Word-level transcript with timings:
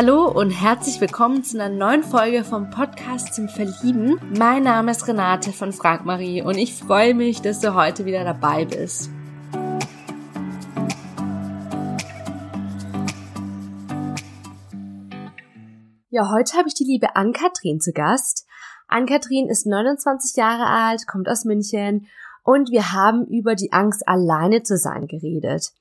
Hallo 0.00 0.30
und 0.30 0.50
herzlich 0.50 1.00
willkommen 1.00 1.42
zu 1.42 1.60
einer 1.60 1.74
neuen 1.74 2.04
Folge 2.04 2.44
vom 2.44 2.70
Podcast 2.70 3.34
zum 3.34 3.48
Verlieben. 3.48 4.20
Mein 4.38 4.62
Name 4.62 4.92
ist 4.92 5.08
Renate 5.08 5.52
von 5.52 5.72
Frank 5.72 6.04
Marie 6.04 6.40
und 6.40 6.56
ich 6.56 6.72
freue 6.72 7.14
mich, 7.14 7.42
dass 7.42 7.58
du 7.58 7.74
heute 7.74 8.04
wieder 8.04 8.22
dabei 8.22 8.64
bist. 8.64 9.10
Ja, 16.10 16.30
heute 16.30 16.56
habe 16.56 16.68
ich 16.68 16.74
die 16.74 16.84
liebe 16.84 17.16
Ann-Kathrin 17.16 17.80
zu 17.80 17.90
Gast. 17.90 18.46
Ann-Kathrin 18.86 19.48
ist 19.48 19.66
29 19.66 20.36
Jahre 20.36 20.66
alt, 20.66 21.08
kommt 21.08 21.28
aus 21.28 21.44
München 21.44 22.06
und 22.44 22.70
wir 22.70 22.92
haben 22.92 23.26
über 23.26 23.56
die 23.56 23.72
Angst 23.72 24.06
alleine 24.06 24.62
zu 24.62 24.76
sein 24.76 25.08
geredet. 25.08 25.72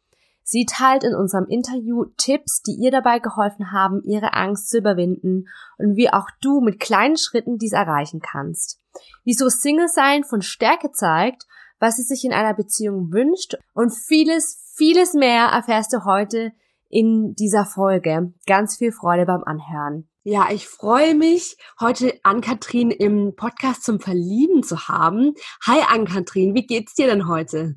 Sie 0.50 0.66
teilt 0.66 1.04
in 1.04 1.14
unserem 1.14 1.46
Interview 1.50 2.06
Tipps, 2.16 2.62
die 2.62 2.72
ihr 2.72 2.90
dabei 2.90 3.20
geholfen 3.20 3.74
haben, 3.74 4.02
ihre 4.06 4.34
Angst 4.34 4.70
zu 4.70 4.78
überwinden 4.78 5.50
und 5.78 5.98
wie 5.98 6.10
auch 6.10 6.30
du 6.40 6.62
mit 6.62 6.80
kleinen 6.80 7.18
Schritten 7.18 7.58
dies 7.58 7.73
erreichen 7.73 8.22
kannst. 8.22 8.80
Wieso 9.26 9.50
Single 9.50 9.90
sein 9.90 10.23
von 10.23 10.42
Stärke 10.42 10.94
zeigt, 10.94 11.44
was 11.80 11.98
sie 11.98 12.04
sich 12.04 12.23
in 12.23 12.32
einer 12.32 12.54
Beziehung 12.54 13.12
wünscht 13.12 13.56
und 13.73 13.94
vieles, 13.94 14.73
vieles 14.73 15.14
mehr 15.14 15.48
erfährst 15.48 15.92
du 15.92 16.06
heute 16.06 16.54
in 16.88 17.36
dieser 17.36 17.66
Folge. 17.66 18.34
Ganz 18.45 18.78
viel 18.78 18.94
Freude 18.94 19.26
beim 19.26 19.44
Anhören. 19.44 20.08
Ja, 20.23 20.48
ich 20.50 20.70
freue 20.70 21.14
mich, 21.14 21.58
heute 21.82 22.18
Ann-Kathrin 22.23 22.90
im 22.92 23.36
Podcast 23.36 23.84
zum 23.84 24.00
Verlieben 24.00 24.64
zu 24.64 24.88
haben. 24.88 25.34
Hi 25.66 25.82
Ann-Kathrin, 25.90 26.56
wie 26.56 26.66
geht's 26.66 26.94
dir 26.94 27.08
denn 27.08 27.28
heute? 27.28 27.76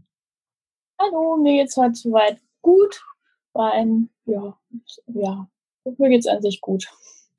Hallo, 1.01 1.37
mir 1.37 1.65
geht's 1.65 1.77
heute 1.77 1.95
soweit 1.95 2.41
gut. 2.63 3.03
War 3.53 3.73
ein, 3.73 4.11
ja, 4.27 4.57
ja, 5.07 5.49
mir 5.85 6.09
geht's 6.09 6.27
an 6.27 6.41
sich 6.41 6.61
gut. 6.61 6.87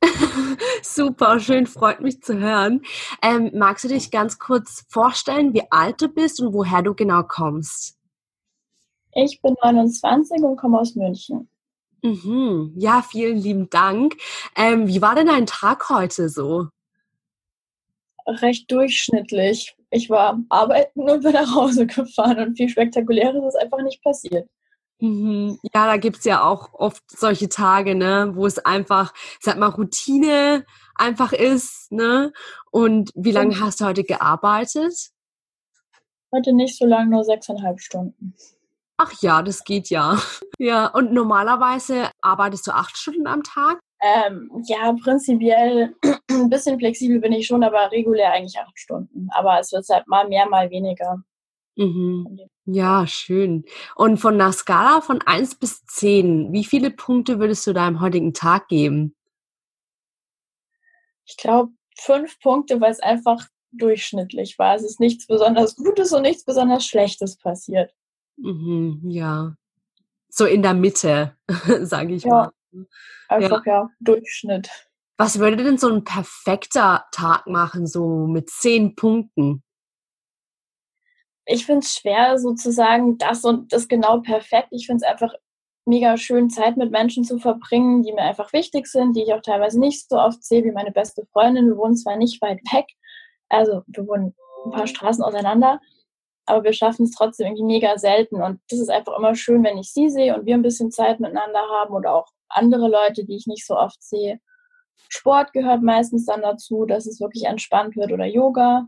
Super, 0.81 1.39
schön, 1.39 1.67
freut 1.67 2.02
mich 2.02 2.22
zu 2.22 2.39
hören. 2.39 2.81
Ähm, 3.22 3.52
magst 3.53 3.83
du 3.83 3.88
dich 3.88 4.11
ganz 4.11 4.39
kurz 4.39 4.86
vorstellen, 4.89 5.53
wie 5.53 5.64
alt 5.72 6.02
du 6.02 6.09
bist 6.09 6.42
und 6.42 6.53
woher 6.53 6.81
du 6.81 6.94
genau 6.95 7.23
kommst? 7.23 7.97
Ich 9.14 9.42
bin 9.42 9.55
29 9.61 10.42
und 10.42 10.58
komme 10.58 10.80
aus 10.80 10.95
München. 10.95 11.49
Mhm. 12.02 12.73
Ja, 12.77 13.03
vielen 13.08 13.38
lieben 13.38 13.69
Dank. 13.69 14.16
Ähm, 14.55 14.88
wie 14.88 15.02
war 15.02 15.16
denn 15.16 15.27
dein 15.27 15.45
Tag 15.45 15.89
heute 15.89 16.30
so? 16.30 16.67
Recht 18.25 18.72
durchschnittlich. 18.72 19.75
Ich 19.92 20.09
war 20.09 20.39
arbeiten 20.49 21.09
und 21.09 21.23
bin 21.23 21.33
nach 21.33 21.53
Hause 21.53 21.86
gefahren 21.88 22.39
und 22.39 22.55
viel 22.55 22.69
Spektakuläres 22.69 23.44
ist 23.45 23.61
einfach 23.61 23.81
nicht 23.83 24.02
passiert. 24.02 24.49
Mhm. 25.02 25.58
Ja, 25.74 25.88
da 25.88 25.98
gibt's 25.98 26.26
ja 26.26 26.44
auch 26.44 26.74
oft 26.74 27.04
solche 27.10 27.50
Tage, 27.50 27.96
ne, 27.96 28.32
wo 28.36 28.46
es 28.46 28.60
einfach, 28.60 29.14
sag 29.40 29.58
mal, 29.58 29.68
Routine 29.68 30.66
einfach 30.96 31.34
ist, 31.34 31.92
ne? 31.92 32.32
Und 32.70 33.12
wie 33.16 33.32
lange 33.32 33.60
hast 33.60 33.82
du 33.82 33.86
heute 33.86 34.04
gearbeitet? 34.04 35.10
Heute 36.32 36.54
nicht 36.54 36.78
so 36.78 36.86
lange, 36.86 37.10
nur 37.10 37.24
sechseinhalb 37.24 37.82
Stunden. 37.82 38.36
Ach 38.98 39.12
ja, 39.22 39.42
das 39.42 39.64
geht 39.64 39.90
ja. 39.90 40.18
Ja, 40.60 40.86
und 40.86 41.12
normalerweise 41.12 42.12
arbeitest 42.22 42.68
du 42.68 42.72
acht 42.72 42.96
Stunden 42.96 43.26
am 43.26 43.42
Tag? 43.42 43.80
Ähm, 44.00 44.52
ja, 44.68 44.94
prinzipiell 45.04 45.96
ein 46.30 46.50
bisschen 46.52 46.78
flexibel 46.78 47.20
bin 47.20 47.34
ich 47.34 47.48
schon, 47.48 47.64
aber 47.64 47.92
regulär 47.92 48.32
eigentlich 48.32 48.60
acht 48.60 48.78
Stunden. 48.78 49.28
Aber 49.32 49.60
es 49.60 49.72
wird 49.72 49.90
halt 49.90 50.08
mal 50.08 50.28
mehr, 50.28 50.48
mal 50.48 50.70
weniger. 50.70 51.24
Mhm. 51.75 52.39
Ja, 52.66 53.08
schön. 53.08 53.66
Und 53.95 54.17
von 54.17 54.36
einer 54.36 54.52
Skala 54.52 55.02
von 55.02 55.22
1 55.22 55.55
bis 55.55 55.86
10, 55.86 56.52
wie 56.52 56.64
viele 56.64 56.91
Punkte 56.91 57.39
würdest 57.39 57.65
du 57.65 57.73
deinem 57.73 58.02
heutigen 58.02 58.33
Tag 58.33 58.67
geben? 58.67 59.15
Ich 61.26 61.37
glaube, 61.37 61.71
fünf 61.98 62.39
Punkte, 62.39 62.80
weil 62.81 62.92
es 62.92 62.99
einfach 62.99 63.48
durchschnittlich 63.71 64.60
war. 64.60 64.76
Es 64.76 64.83
ist 64.83 64.99
nichts 64.99 65.27
besonders 65.27 65.76
Gutes 65.76 66.11
und 66.11 66.23
nichts 66.23 66.43
besonders 66.43 66.86
Schlechtes 66.86 67.37
passiert. 67.37 67.93
Mhm, 68.37 69.02
ja. 69.10 69.55
So 70.30 70.45
in 70.45 70.61
der 70.61 70.73
Mitte, 70.73 71.36
sage 71.81 72.15
ich 72.15 72.23
ja. 72.23 72.30
mal. 72.30 72.86
Einfach 73.27 73.65
ja. 73.65 73.73
ja, 73.73 73.89
Durchschnitt. 73.99 74.70
Was 75.17 75.39
würde 75.39 75.64
denn 75.64 75.77
so 75.77 75.89
ein 75.89 76.04
perfekter 76.04 77.05
Tag 77.11 77.48
machen, 77.48 77.86
so 77.86 78.27
mit 78.27 78.49
zehn 78.49 78.95
Punkten? 78.95 79.64
Ich 81.46 81.66
finde 81.66 81.82
es 81.82 81.96
schwer, 81.96 82.38
sozusagen 82.38 83.18
das 83.18 83.44
und 83.44 83.74
das 83.74 83.88
genau 83.88 84.20
perfekt. 84.20 84.70
Ich 84.72 84.86
finde 84.86 85.04
es 85.04 85.12
einfach 85.12 85.34
mega 85.86 86.18
schön, 86.18 86.50
Zeit 86.50 86.78
mit 86.78 86.92
Menschen 86.92 87.24
zu 87.24 87.40
verbringen, 87.40 88.04
die 88.04 88.14
mir 88.14 88.22
einfach 88.22 88.54
wichtig 88.54 88.88
sind, 88.88 89.16
die 89.16 89.24
ich 89.24 89.34
auch 89.34 89.42
teilweise 89.42 89.80
nicht 89.80 90.08
so 90.08 90.18
oft 90.18 90.44
sehe, 90.44 90.64
wie 90.64 90.72
meine 90.72 90.92
beste 90.92 91.26
Freundin. 91.34 91.68
Wir 91.68 91.78
wohnen 91.78 91.96
zwar 91.96 92.18
nicht 92.18 92.42
weit 92.42 92.60
weg, 92.72 92.86
also 93.50 93.82
wir 93.88 94.08
wohnen 94.08 94.36
ein 94.66 94.72
paar 94.72 94.88
Straßen 94.88 95.24
auseinander, 95.24 95.80
aber 96.46 96.64
wir 96.64 96.74
schaffen 96.74 97.06
es 97.06 97.12
trotzdem 97.12 97.48
irgendwie 97.48 97.64
mega 97.64 97.98
selten. 97.98 98.42
Und 98.42 98.62
das 98.70 98.80
ist 98.80 98.90
einfach 98.90 99.18
immer 99.18 99.36
schön, 99.36 99.64
wenn 99.64 99.78
ich 99.78 99.92
sie 99.92 100.10
sehe 100.10 100.36
und 100.36 100.46
wir 100.46 100.56
ein 100.56 100.62
bisschen 100.62 100.92
Zeit 100.92 101.20
miteinander 101.20 101.62
haben 101.80 101.94
oder 101.96 102.14
auch 102.14 102.28
andere 102.50 102.88
Leute, 102.88 103.26
die 103.26 103.36
ich 103.36 103.48
nicht 103.48 103.66
so 103.66 103.76
oft 103.76 104.02
sehe. 104.04 104.40
Sport 105.10 105.54
gehört 105.54 105.82
meistens 105.82 106.26
dann 106.26 106.42
dazu, 106.42 106.86
dass 106.86 107.06
es 107.06 107.20
wirklich 107.20 107.46
entspannt 107.46 107.96
wird 107.96 108.12
oder 108.12 108.26
Yoga. 108.26 108.88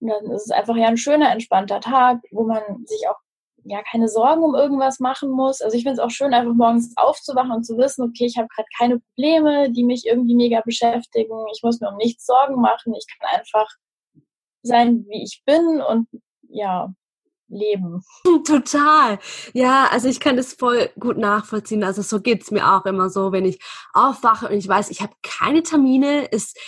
Und 0.00 0.08
dann 0.08 0.30
ist 0.30 0.46
es 0.46 0.50
einfach 0.50 0.76
ja 0.76 0.86
ein 0.86 0.96
schöner, 0.96 1.30
entspannter 1.30 1.80
Tag, 1.80 2.20
wo 2.30 2.44
man 2.44 2.62
sich 2.86 3.08
auch 3.08 3.16
ja 3.64 3.82
keine 3.82 4.08
Sorgen 4.08 4.42
um 4.42 4.54
irgendwas 4.54 5.00
machen 5.00 5.30
muss. 5.30 5.60
Also 5.60 5.76
ich 5.76 5.82
finde 5.82 5.94
es 5.94 5.98
auch 5.98 6.10
schön, 6.10 6.34
einfach 6.34 6.54
morgens 6.54 6.92
aufzuwachen 6.96 7.52
und 7.52 7.64
zu 7.64 7.76
wissen, 7.76 8.02
okay, 8.02 8.26
ich 8.26 8.38
habe 8.38 8.48
gerade 8.54 8.68
keine 8.78 9.00
Probleme, 9.00 9.70
die 9.70 9.84
mich 9.84 10.06
irgendwie 10.06 10.34
mega 10.34 10.60
beschäftigen. 10.64 11.44
Ich 11.52 11.62
muss 11.62 11.80
mir 11.80 11.90
um 11.90 11.96
nichts 11.96 12.24
Sorgen 12.26 12.60
machen. 12.60 12.94
Ich 12.94 13.06
kann 13.18 13.38
einfach 13.38 13.68
sein, 14.62 15.04
wie 15.08 15.22
ich 15.22 15.42
bin 15.44 15.80
und 15.80 16.08
ja, 16.48 16.92
leben. 17.48 18.02
Total. 18.46 19.18
Ja, 19.52 19.88
also 19.90 20.08
ich 20.08 20.20
kann 20.20 20.36
das 20.36 20.54
voll 20.54 20.90
gut 20.98 21.18
nachvollziehen. 21.18 21.84
Also 21.84 22.02
so 22.02 22.20
geht's 22.20 22.50
mir 22.50 22.72
auch 22.72 22.84
immer 22.86 23.10
so, 23.10 23.32
wenn 23.32 23.44
ich 23.44 23.60
aufwache 23.92 24.48
und 24.48 24.54
ich 24.54 24.68
weiß, 24.68 24.90
ich 24.90 25.00
habe 25.00 25.14
keine 25.22 25.62
Termine, 25.62 26.26
ist 26.26 26.58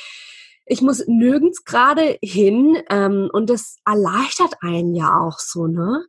ich 0.71 0.83
muss 0.83 1.05
nirgends 1.09 1.65
gerade 1.65 2.17
hin 2.23 2.81
ähm, 2.91 3.29
und 3.33 3.51
das 3.51 3.79
erleichtert 3.85 4.55
einen 4.61 4.95
ja 4.95 5.21
auch 5.21 5.41
so, 5.41 5.67
ne? 5.67 6.07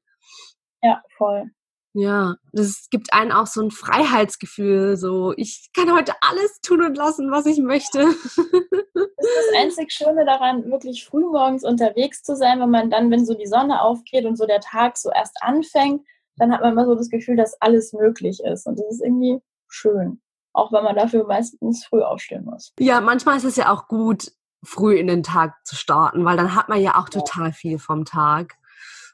Ja, 0.83 1.01
voll. 1.17 1.49
Ja, 1.93 2.35
das 2.53 2.87
gibt 2.89 3.11
einen 3.11 3.31
auch 3.31 3.47
so 3.47 3.61
ein 3.61 3.71
Freiheitsgefühl, 3.71 4.95
so 4.97 5.33
ich 5.35 5.71
kann 5.75 5.93
heute 5.93 6.13
alles 6.21 6.61
tun 6.61 6.85
und 6.85 6.95
lassen, 6.95 7.31
was 7.31 7.47
ich 7.47 7.57
möchte. 7.57 7.99
Das 7.99 9.29
ist 9.29 9.53
das 9.53 9.61
einzig 9.61 9.91
Schöne 9.91 10.25
daran, 10.25 10.71
wirklich 10.71 11.05
früh 11.05 11.25
morgens 11.25 11.63
unterwegs 11.63 12.23
zu 12.23 12.35
sein, 12.35 12.59
wenn 12.59 12.69
man 12.69 12.89
dann, 12.89 13.11
wenn 13.11 13.25
so 13.25 13.33
die 13.33 13.47
Sonne 13.47 13.81
aufgeht 13.81 14.25
und 14.25 14.35
so 14.35 14.45
der 14.45 14.61
Tag 14.61 14.97
so 14.97 15.11
erst 15.11 15.37
anfängt, 15.41 16.05
dann 16.37 16.51
hat 16.51 16.61
man 16.61 16.73
immer 16.73 16.85
so 16.85 16.95
das 16.95 17.09
Gefühl, 17.09 17.35
dass 17.35 17.59
alles 17.61 17.93
möglich 17.93 18.41
ist 18.43 18.65
und 18.67 18.79
das 18.79 18.87
ist 18.89 19.01
irgendwie 19.01 19.41
schön. 19.67 20.21
Auch 20.53 20.71
wenn 20.71 20.83
man 20.83 20.95
dafür 20.95 21.25
meistens 21.25 21.85
früh 21.85 22.01
aufstehen 22.01 22.45
muss. 22.45 22.73
Ja, 22.79 23.01
manchmal 23.01 23.37
ist 23.37 23.45
es 23.45 23.55
ja 23.57 23.71
auch 23.71 23.87
gut, 23.87 24.31
früh 24.63 24.97
in 24.97 25.07
den 25.07 25.23
Tag 25.23 25.55
zu 25.65 25.75
starten, 25.75 26.25
weil 26.25 26.37
dann 26.37 26.55
hat 26.55 26.69
man 26.69 26.81
ja 26.81 26.99
auch 26.99 27.09
total 27.09 27.51
viel 27.51 27.79
vom 27.79 28.05
Tag. 28.05 28.55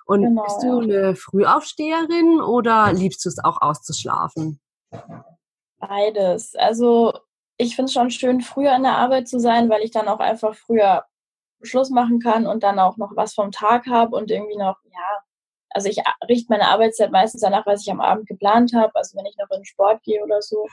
Und 0.06 0.22
genau, 0.22 0.44
bist 0.44 0.64
du 0.64 0.80
eine 0.80 1.16
Frühaufsteherin 1.16 2.42
oder 2.42 2.94
liebst 2.94 3.26
du 3.26 3.30
es 3.30 3.44
auch 3.44 3.62
auszuschlafen? 3.62 4.60
Beides. 5.80 6.56
Also 6.56 7.14
ich 7.58 7.76
finde 7.76 7.90
es 7.90 7.94
schon 7.94 8.10
schön, 8.12 8.42
früher 8.42 8.76
in 8.76 8.84
der 8.84 8.98
Arbeit 8.98 9.28
zu 9.28 9.40
sein, 9.40 9.70
weil 9.70 9.84
ich 9.84 9.92
dann 9.92 10.08
auch 10.08 10.20
einfach 10.20 10.56
früher 10.56 11.06
Schluss 11.62 11.90
machen 11.90 12.20
kann 12.20 12.46
und 12.46 12.64
dann 12.64 12.80
auch 12.80 12.98
noch 12.98 13.16
was 13.16 13.34
vom 13.34 13.52
Tag 13.52 13.88
habe 13.88 14.16
und 14.16 14.30
irgendwie 14.30 14.58
noch, 14.58 14.78
ja, 14.86 15.24
also 15.72 15.90
ich 15.90 15.98
richte 16.30 16.48
meine 16.50 16.70
Arbeitszeit 16.70 17.12
meistens 17.12 17.42
danach, 17.42 17.66
was 17.66 17.82
ich 17.82 17.92
am 17.92 18.00
Abend 18.00 18.28
geplant 18.28 18.74
habe. 18.74 18.96
Also 18.96 19.18
wenn 19.18 19.26
ich 19.26 19.36
noch 19.38 19.50
in 19.52 19.62
den 19.62 19.66
Sport 19.66 20.04
gehe 20.04 20.24
oder 20.24 20.42
so, 20.42 20.68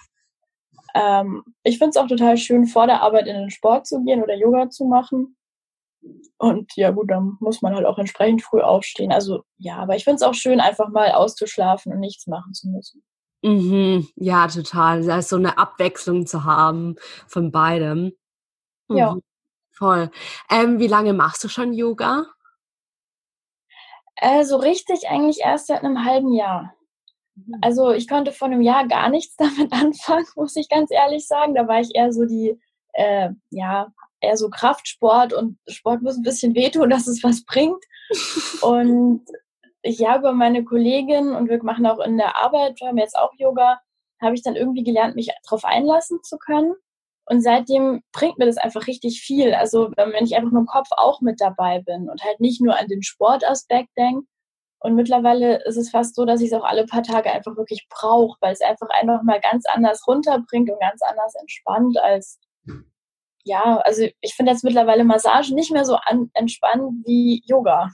ähm, 0.95 1.43
ich 1.63 1.79
finde 1.79 1.91
es 1.91 1.97
auch 1.97 2.07
total 2.07 2.37
schön, 2.37 2.67
vor 2.67 2.87
der 2.87 3.03
Arbeit 3.03 3.27
in 3.27 3.37
den 3.37 3.51
Sport 3.51 3.87
zu 3.87 4.03
gehen 4.05 4.23
oder 4.23 4.35
Yoga 4.35 4.71
zu 4.71 4.85
machen. 4.85 5.37
Und 6.39 6.73
ja 6.77 6.91
gut, 6.91 7.11
dann 7.11 7.37
muss 7.41 7.63
man 7.63 7.75
halt 7.75 7.87
auch 7.87 7.99
entsprechend 7.99 8.43
früh 8.43 8.61
aufstehen. 8.61 9.13
Also 9.13 9.45
ja, 9.59 9.77
aber 9.77 9.97
ich 9.97 10.05
finde 10.05 10.17
es 10.17 10.23
auch 10.23 10.35
schön, 10.35 10.61
einfach 10.61 10.89
mal 10.89 11.13
auszuschlafen 11.13 11.93
und 11.93 12.01
nichts 12.01 12.27
machen 12.27 12.53
zu 12.53 12.69
müssen. 12.69 13.03
Mhm, 13.43 14.09
ja, 14.17 14.47
total. 14.49 15.05
Da 15.05 15.19
ist 15.19 15.29
so 15.29 15.37
eine 15.37 15.59
Abwechslung 15.59 16.27
zu 16.27 16.45
haben 16.45 16.97
von 17.27 17.51
beidem. 17.51 18.13
Mhm, 18.89 18.97
ja. 18.97 19.17
Voll. 19.73 20.11
Ähm, 20.51 20.79
wie 20.79 20.87
lange 20.87 21.13
machst 21.13 21.43
du 21.43 21.49
schon 21.49 21.73
Yoga? 21.73 22.27
Äh, 24.17 24.45
so 24.45 24.57
richtig 24.57 25.09
eigentlich 25.09 25.41
erst 25.41 25.67
seit 25.67 25.83
einem 25.83 26.05
halben 26.05 26.33
Jahr. 26.33 26.75
Mhm. 27.35 27.59
Also 27.63 27.93
ich 27.93 28.09
konnte 28.09 28.33
vor 28.33 28.49
einem 28.49 28.63
Jahr 28.63 28.87
gar 28.87 29.09
nichts 29.09 29.37
damit 29.39 29.73
anfangen, 29.73 30.27
muss 30.37 30.57
ich 30.57 30.69
ganz 30.69 30.91
ehrlich 30.91 31.27
sagen. 31.27 31.55
Da 31.55 31.67
war 31.69 31.81
ich 31.81 31.95
eher 31.95 32.13
so 32.13 32.25
die, 32.25 32.59
äh, 32.93 33.31
ja, 33.51 33.93
eher 34.21 34.37
so 34.37 34.49
Kraftsport 34.51 35.33
und 35.33 35.59
Sport 35.69 36.03
muss 36.03 36.17
ein 36.17 36.23
bisschen 36.23 36.55
wehtun, 36.55 36.91
dass 36.91 37.07
es 37.07 37.23
was 37.23 37.45
bringt. 37.45 37.83
Und 38.63 39.25
ich 39.83 39.99
ja 39.99 40.19
über 40.19 40.33
meine 40.33 40.65
Kollegin 40.65 41.35
und 41.35 41.49
wir 41.49 41.63
machen 41.63 41.87
auch 41.87 41.99
in 42.01 42.17
der 42.17 42.39
Arbeit, 42.39 42.81
wir 42.81 42.89
haben 42.89 42.99
jetzt 42.99 43.17
auch 43.19 43.33
Yoga, 43.37 43.81
habe 44.21 44.35
ich 44.35 44.43
dann 44.43 44.57
irgendwie 44.57 44.85
gelernt, 44.85 45.17
mich 45.17 45.31
darauf 45.45 45.65
einlassen 45.65 46.23
zu 46.23 46.39
können. 46.39 46.75
Und 47.27 47.43
seitdem 47.43 48.03
bringt 48.13 48.39
mir 48.39 48.47
das 48.47 48.59
einfach 48.59 48.87
richtig 48.87 49.21
viel. 49.21 49.55
Also 49.55 49.93
wenn 49.97 50.25
ich 50.25 50.37
einfach 50.37 50.51
nur 50.51 50.61
im 50.61 50.67
Kopf 50.67 50.89
auch 50.91 51.21
mit 51.21 51.41
dabei 51.41 51.81
bin 51.81 52.09
und 52.11 52.23
halt 52.23 52.41
nicht 52.41 52.61
nur 52.61 52.79
an 52.79 52.87
den 52.89 53.03
Sportaspekt 53.03 53.91
denke. 53.97 54.27
Und 54.85 54.97
mittlerweile 54.97 55.65
ist 55.65 55.79
es 55.79 55.89
fast 55.89 56.15
so, 56.15 56.27
dass 56.27 56.43
ich 56.43 56.49
es 56.49 56.53
auch 56.53 56.63
alle 56.63 56.85
paar 56.85 57.03
Tage 57.03 57.33
einfach 57.33 57.57
wirklich 57.57 57.87
brauche, 57.89 58.37
weil 58.43 58.53
es 58.53 58.61
einfach 58.61 58.91
einfach 58.91 59.23
mal 59.23 59.41
ganz 59.41 59.65
anders 59.73 60.07
runterbringt 60.07 60.71
und 60.71 60.79
ganz 60.79 61.01
anders 61.01 61.35
entspannt 61.41 61.97
als, 62.03 62.39
ja, 63.45 63.79
also 63.79 64.07
ich 64.21 64.35
finde 64.35 64.53
jetzt 64.53 64.63
mittlerweile 64.63 65.05
Massage 65.05 65.55
nicht 65.55 65.73
mehr 65.73 65.87
so 65.87 65.97
an, 65.97 66.31
entspannt 66.35 67.03
wie 67.07 67.43
Yoga, 67.47 67.93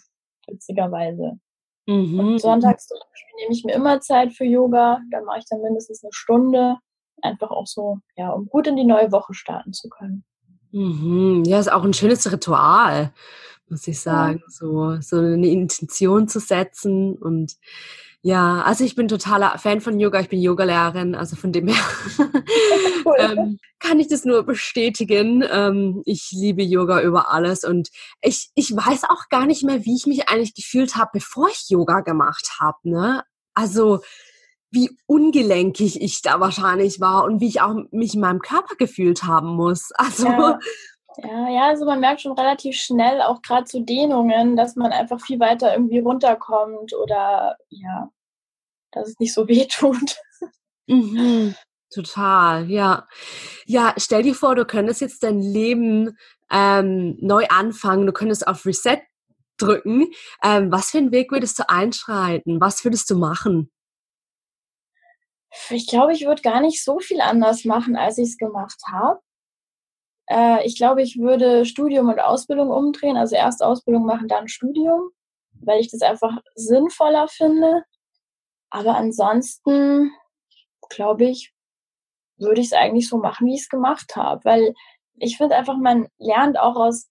witzigerweise. 0.49 1.39
Mhm. 1.87 2.19
Und 2.19 2.39
sonntags 2.41 2.89
zum 2.89 2.99
Beispiel 2.99 3.37
nehme 3.37 3.53
ich 3.53 3.65
mir 3.65 3.75
immer 3.75 4.01
Zeit 4.01 4.33
für 4.33 4.45
Yoga. 4.45 4.99
Da 5.13 5.21
mache 5.21 5.39
ich 5.39 5.45
dann 5.49 5.63
mindestens 5.63 6.03
eine 6.03 6.13
Stunde 6.13 6.77
einfach 7.23 7.53
auch 7.53 7.69
so, 7.69 7.99
ja, 8.17 8.31
um 8.31 8.47
gut 8.47 8.67
in 8.67 8.75
die 8.75 8.85
neue 8.85 9.13
Woche 9.13 9.33
starten 9.33 9.73
zu 9.73 9.89
können. 9.91 10.25
Mhm. 10.73 11.45
Ja, 11.47 11.61
ist 11.61 11.71
auch 11.71 11.85
ein 11.85 11.95
schönes 11.95 12.33
Ritual, 12.33 13.13
muss 13.71 13.87
ich 13.87 14.01
sagen, 14.01 14.41
ja. 14.43 14.51
so, 14.51 15.01
so 15.01 15.17
eine 15.19 15.49
Intention 15.49 16.29
zu 16.29 16.41
setzen 16.41 17.17
und 17.17 17.57
ja, 18.23 18.61
also 18.63 18.85
ich 18.85 18.95
bin 18.95 19.09
totaler 19.09 19.57
Fan 19.57 19.81
von 19.81 19.99
Yoga. 19.99 20.21
Ich 20.21 20.29
bin 20.29 20.43
Yogalehrerin, 20.43 21.15
also 21.15 21.37
von 21.37 21.53
dem 21.53 21.69
her 21.69 21.83
cool. 23.07 23.17
ähm, 23.19 23.59
kann 23.79 23.99
ich 23.99 24.09
das 24.09 24.27
nur 24.27 24.43
bestätigen. 24.43 25.43
Ähm, 25.51 26.03
ich 26.05 26.31
liebe 26.33 26.63
Yoga 26.63 27.01
über 27.01 27.33
alles 27.33 27.65
und 27.65 27.89
ich, 28.21 28.51
ich 28.55 28.77
weiß 28.77 29.05
auch 29.05 29.31
gar 29.31 29.47
nicht 29.47 29.63
mehr, 29.65 29.87
wie 29.87 29.97
ich 29.97 30.07
mich 30.07 30.29
eigentlich 30.29 30.55
gefühlt 30.55 30.97
habe, 30.97 31.11
bevor 31.15 31.49
ich 31.49 31.71
Yoga 31.71 32.01
gemacht 32.01 32.59
habe. 32.61 32.77
Ne? 32.83 33.25
Also 33.55 34.01
wie 34.71 34.91
ungelenkig 35.07 36.01
ich 36.01 36.21
da 36.23 36.41
wahrscheinlich 36.41 37.01
war 37.01 37.25
und 37.25 37.41
wie 37.41 37.49
ich 37.49 37.61
auch 37.63 37.75
mich 37.91 38.15
in 38.15 38.21
meinem 38.21 38.41
Körper 38.41 38.77
gefühlt 38.77 39.25
haben 39.25 39.57
muss. 39.57 39.93
Also 39.93 40.27
ja. 40.27 40.59
Ja, 41.17 41.49
ja, 41.49 41.67
also 41.69 41.85
man 41.85 42.01
merkt 42.01 42.21
schon 42.21 42.33
relativ 42.33 42.77
schnell, 42.77 43.21
auch 43.23 43.43
gerade 43.43 43.65
zu 43.65 43.81
Dehnungen, 43.81 44.57
dass 44.57 44.77
man 44.77 44.93
einfach 44.93 45.21
viel 45.21 45.41
weiter 45.41 45.73
irgendwie 45.73 45.99
runterkommt 45.99 46.95
oder 46.95 47.57
ja, 47.69 48.11
dass 48.93 49.09
es 49.09 49.19
nicht 49.19 49.35
so 49.35 49.49
weh 49.49 49.67
tut. 49.67 50.17
Mhm, 50.87 51.55
total, 51.93 52.71
ja. 52.71 53.07
Ja, 53.67 53.95
stell 53.97 54.23
dir 54.23 54.35
vor, 54.35 54.55
du 54.55 54.65
könntest 54.65 55.01
jetzt 55.01 55.23
dein 55.23 55.41
Leben 55.41 56.17
ähm, 56.51 57.17
neu 57.21 57.47
anfangen, 57.49 58.07
du 58.07 58.13
könntest 58.13 58.47
auf 58.47 58.65
Reset 58.67 59.03
drücken. 59.59 60.13
Ähm, 60.43 60.73
was 60.73 60.91
für 60.91 60.99
einen 60.99 61.13
Weg 61.13 61.31
würdest 61.33 61.59
du 61.59 61.69
einschreiten? 61.69 62.61
Was 62.61 62.85
würdest 62.85 63.11
du 63.11 63.19
machen? 63.19 63.71
Ich 65.71 65.89
glaube, 65.89 66.13
ich 66.13 66.25
würde 66.25 66.43
gar 66.43 66.61
nicht 66.61 66.83
so 66.83 67.01
viel 67.01 67.21
anders 67.21 67.65
machen, 67.65 67.97
als 67.97 68.19
ich 68.19 68.31
es 68.31 68.39
gemacht 68.39 68.81
habe. 68.91 69.21
Äh, 70.31 70.65
ich 70.65 70.77
glaube, 70.77 71.03
ich 71.03 71.19
würde 71.19 71.65
Studium 71.67 72.09
und 72.09 72.21
Ausbildung 72.21 72.71
umdrehen, 72.71 73.17
also 73.17 73.35
erst 73.35 73.63
Ausbildung 73.63 74.05
machen, 74.05 74.29
dann 74.29 74.49
Studium, 74.49 75.11
weil 75.61 75.81
ich 75.81 75.91
das 75.91 76.03
einfach 76.03 76.39
sinnvoller 76.55 77.29
finde. 77.29 77.83
Aber 78.71 78.97
ansonsten, 78.97 80.13
glaube 80.89 81.25
ich, 81.25 81.53
würde 82.39 82.61
ich 82.61 82.69
es 82.69 82.73
eigentlich 82.73 83.09
so 83.09 83.19
machen, 83.19 83.47
wie 83.47 83.55
ich 83.55 83.63
es 83.63 83.69
gemacht 83.69 84.15
habe, 84.17 84.45
weil 84.45 84.75
ich 85.19 85.37
finde 85.37 85.57
einfach, 85.57 85.77
man 85.77 86.09
lernt 86.19 86.59
auch 86.59 86.77
aus 86.77 87.11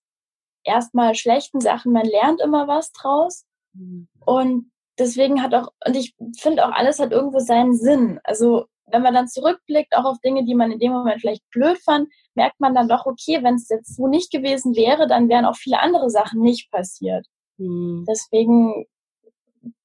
erstmal 0.64 1.14
schlechten 1.14 1.60
Sachen, 1.60 1.92
man 1.92 2.06
lernt 2.06 2.42
immer 2.42 2.68
was 2.68 2.92
draus. 2.94 3.46
Mhm. 3.74 4.08
Und 4.26 4.72
deswegen 4.98 5.44
hat 5.44 5.54
auch, 5.54 5.70
und 5.86 5.96
ich 5.96 6.16
finde 6.40 6.66
auch, 6.66 6.72
alles 6.72 7.00
hat 7.00 7.12
irgendwo 7.12 7.40
seinen 7.40 7.76
Sinn. 7.76 8.20
Also 8.24 8.66
wenn 8.92 9.02
man 9.02 9.14
dann 9.14 9.28
zurückblickt, 9.28 9.96
auch 9.96 10.06
auf 10.06 10.20
Dinge, 10.20 10.46
die 10.46 10.56
man 10.56 10.72
in 10.72 10.80
dem 10.80 10.92
Moment 10.92 11.22
vielleicht 11.22 11.48
blöd 11.50 11.78
fand, 11.84 12.10
merkt 12.36 12.60
man 12.60 12.76
dann 12.76 12.88
doch, 12.88 13.06
okay, 13.06 13.44
wenn 13.44 13.56
es 13.56 13.70
jetzt 13.70 13.96
so 13.96 14.08
nicht 14.08 14.32
gewesen 14.32 14.76
wäre, 14.76 15.08
dann 15.08 15.30
wären 15.30 15.46
auch 15.46 15.56
viele 15.56 15.80
andere 15.80 16.10
Sachen 16.10 16.42
nicht 16.42 16.72
passiert. 16.72 17.26
Mhm. 17.58 18.06
Deswegen, 18.08 18.86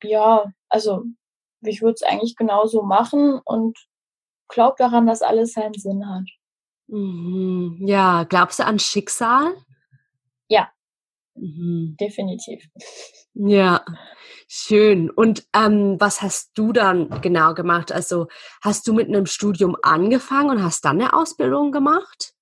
ja, 0.02 0.44
also 0.68 1.04
ich 1.62 1.82
würde 1.82 1.94
es 1.94 2.02
eigentlich 2.02 2.36
genauso 2.36 2.82
machen 2.82 3.40
und 3.44 3.78
glaube 4.48 4.76
daran, 4.78 5.06
dass 5.06 5.22
alles 5.22 5.52
seinen 5.52 5.74
Sinn 5.74 6.08
hat. 6.08 6.28
Mhm. 6.86 7.78
Ja, 7.86 8.24
glaubst 8.24 8.58
du 8.58 8.64
an 8.64 8.78
Schicksal? 8.78 9.54
Ja, 10.48 10.68
mhm. 11.34 11.96
definitiv. 12.00 12.68
Ja, 13.34 13.84
schön. 14.48 15.10
Und 15.10 15.46
ähm, 15.54 15.96
was 15.98 16.22
hast 16.22 16.52
du 16.54 16.72
dann 16.72 17.20
genau 17.20 17.54
gemacht? 17.54 17.92
Also 17.92 18.28
hast 18.62 18.86
du 18.86 18.94
mit 18.94 19.08
einem 19.08 19.26
Studium 19.26 19.76
angefangen 19.82 20.50
und 20.50 20.62
hast 20.62 20.84
dann 20.84 21.00
eine 21.00 21.12
Ausbildung 21.12 21.72
gemacht? 21.72 22.34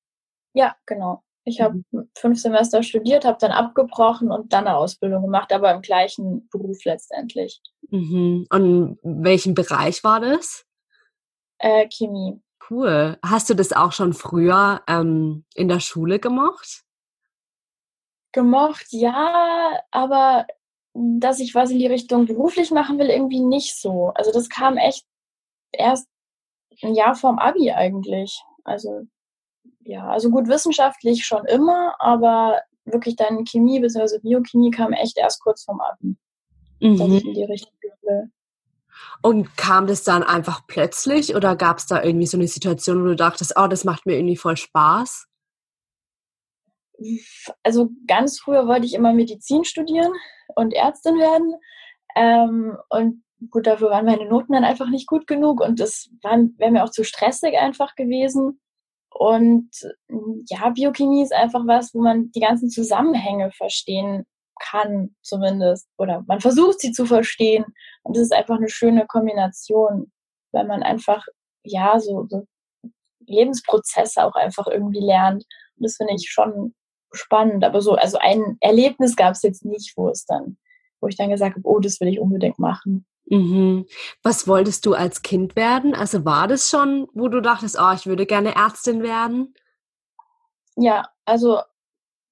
Ja, 0.54 0.76
genau. 0.86 1.22
Ich 1.44 1.60
habe 1.60 1.82
mhm. 1.90 2.10
fünf 2.16 2.40
Semester 2.40 2.82
studiert, 2.82 3.24
habe 3.24 3.38
dann 3.40 3.50
abgebrochen 3.50 4.30
und 4.30 4.52
dann 4.52 4.66
eine 4.66 4.76
Ausbildung 4.76 5.22
gemacht, 5.22 5.52
aber 5.52 5.72
im 5.74 5.82
gleichen 5.82 6.48
Beruf 6.50 6.84
letztendlich. 6.84 7.60
Mhm. 7.90 8.46
Und 8.50 8.98
welchen 9.02 9.54
Bereich 9.54 10.04
war 10.04 10.20
das? 10.20 10.64
Äh, 11.58 11.88
Chemie. 11.88 12.40
Cool. 12.70 13.18
Hast 13.24 13.50
du 13.50 13.54
das 13.54 13.72
auch 13.72 13.92
schon 13.92 14.12
früher 14.12 14.82
ähm, 14.86 15.44
in 15.54 15.68
der 15.68 15.80
Schule 15.80 16.20
gemacht? 16.20 16.84
Gemocht, 18.32 18.86
ja, 18.90 19.80
aber 19.90 20.46
dass 20.94 21.40
ich 21.40 21.54
was 21.54 21.70
in 21.70 21.78
die 21.78 21.86
Richtung 21.86 22.26
beruflich 22.26 22.70
machen 22.70 22.98
will, 22.98 23.08
irgendwie 23.08 23.40
nicht 23.40 23.80
so. 23.80 24.12
Also 24.14 24.32
das 24.32 24.48
kam 24.48 24.76
echt 24.76 25.06
erst 25.72 26.06
ein 26.82 26.94
Jahr 26.94 27.14
vorm 27.14 27.38
Abi 27.38 27.70
eigentlich. 27.72 28.42
Also 28.64 29.06
ja, 29.80 30.08
also 30.08 30.30
gut 30.30 30.48
wissenschaftlich 30.48 31.24
schon 31.24 31.44
immer, 31.46 31.94
aber 31.98 32.60
wirklich 32.84 33.16
dann 33.16 33.44
Chemie 33.44 33.80
bzw. 33.80 34.18
Biochemie 34.20 34.70
kam 34.70 34.92
echt 34.92 35.18
erst 35.18 35.42
kurz 35.42 35.64
vorm 35.64 35.80
Abi. 35.80 36.16
Mhm. 36.80 36.98
Dass 36.98 37.08
ich 37.08 37.24
in 37.24 37.34
die 37.34 37.44
Richtung 37.44 37.72
will. 38.02 38.30
Und 39.22 39.56
kam 39.56 39.86
das 39.86 40.04
dann 40.04 40.22
einfach 40.22 40.66
plötzlich 40.66 41.34
oder 41.34 41.56
gab 41.56 41.78
es 41.78 41.86
da 41.86 42.02
irgendwie 42.02 42.26
so 42.26 42.36
eine 42.36 42.48
Situation, 42.48 43.02
wo 43.02 43.08
du 43.08 43.16
dachtest, 43.16 43.54
oh, 43.56 43.66
das 43.66 43.84
macht 43.84 44.04
mir 44.06 44.16
irgendwie 44.16 44.36
voll 44.36 44.56
Spaß? 44.56 45.26
Also 47.62 47.90
ganz 48.06 48.38
früher 48.38 48.66
wollte 48.66 48.86
ich 48.86 48.94
immer 48.94 49.12
Medizin 49.12 49.64
studieren 49.64 50.12
und 50.54 50.72
Ärztin 50.74 51.18
werden. 51.18 51.54
Ähm, 52.14 52.76
und 52.90 53.24
gut, 53.50 53.66
dafür 53.66 53.90
waren 53.90 54.06
meine 54.06 54.26
Noten 54.26 54.52
dann 54.52 54.64
einfach 54.64 54.88
nicht 54.88 55.06
gut 55.06 55.26
genug 55.26 55.60
und 55.60 55.80
das 55.80 56.10
wäre 56.22 56.70
mir 56.70 56.84
auch 56.84 56.90
zu 56.90 57.04
stressig 57.04 57.56
einfach 57.58 57.94
gewesen. 57.96 58.60
Und 59.10 59.70
ja, 60.48 60.70
Biochemie 60.70 61.22
ist 61.22 61.34
einfach 61.34 61.66
was, 61.66 61.94
wo 61.94 62.00
man 62.00 62.30
die 62.32 62.40
ganzen 62.40 62.70
Zusammenhänge 62.70 63.50
verstehen 63.52 64.24
kann, 64.60 65.14
zumindest. 65.22 65.88
Oder 65.98 66.24
man 66.26 66.40
versucht 66.40 66.80
sie 66.80 66.92
zu 66.92 67.04
verstehen. 67.04 67.64
Und 68.02 68.16
das 68.16 68.24
ist 68.24 68.32
einfach 68.32 68.56
eine 68.56 68.70
schöne 68.70 69.06
Kombination, 69.06 70.10
weil 70.52 70.66
man 70.66 70.82
einfach, 70.82 71.24
ja, 71.62 72.00
so, 72.00 72.26
so 72.28 72.46
Lebensprozesse 73.26 74.24
auch 74.24 74.34
einfach 74.34 74.66
irgendwie 74.66 75.04
lernt. 75.04 75.44
Und 75.76 75.84
das 75.84 75.96
finde 75.96 76.14
ich 76.14 76.30
schon 76.30 76.74
spannend. 77.12 77.64
Aber 77.64 77.80
so, 77.80 77.94
also 77.94 78.18
ein 78.18 78.56
Erlebnis 78.60 79.16
gab 79.16 79.32
es 79.32 79.42
jetzt 79.42 79.64
nicht, 79.64 79.96
wo 79.96 80.08
es 80.08 80.24
dann, 80.24 80.56
wo 81.00 81.08
ich 81.08 81.16
dann 81.16 81.30
gesagt 81.30 81.56
habe, 81.56 81.68
oh, 81.68 81.78
das 81.78 82.00
will 82.00 82.08
ich 82.08 82.20
unbedingt 82.20 82.58
machen. 82.58 83.06
Mhm. 83.26 83.86
Was 84.22 84.46
wolltest 84.48 84.84
du 84.86 84.94
als 84.94 85.22
Kind 85.22 85.56
werden? 85.56 85.94
Also 85.94 86.24
war 86.24 86.48
das 86.48 86.68
schon, 86.68 87.08
wo 87.14 87.28
du 87.28 87.40
dachtest, 87.40 87.78
oh, 87.80 87.92
ich 87.94 88.06
würde 88.06 88.26
gerne 88.26 88.54
Ärztin 88.54 89.02
werden? 89.02 89.54
Ja, 90.76 91.08
also 91.24 91.60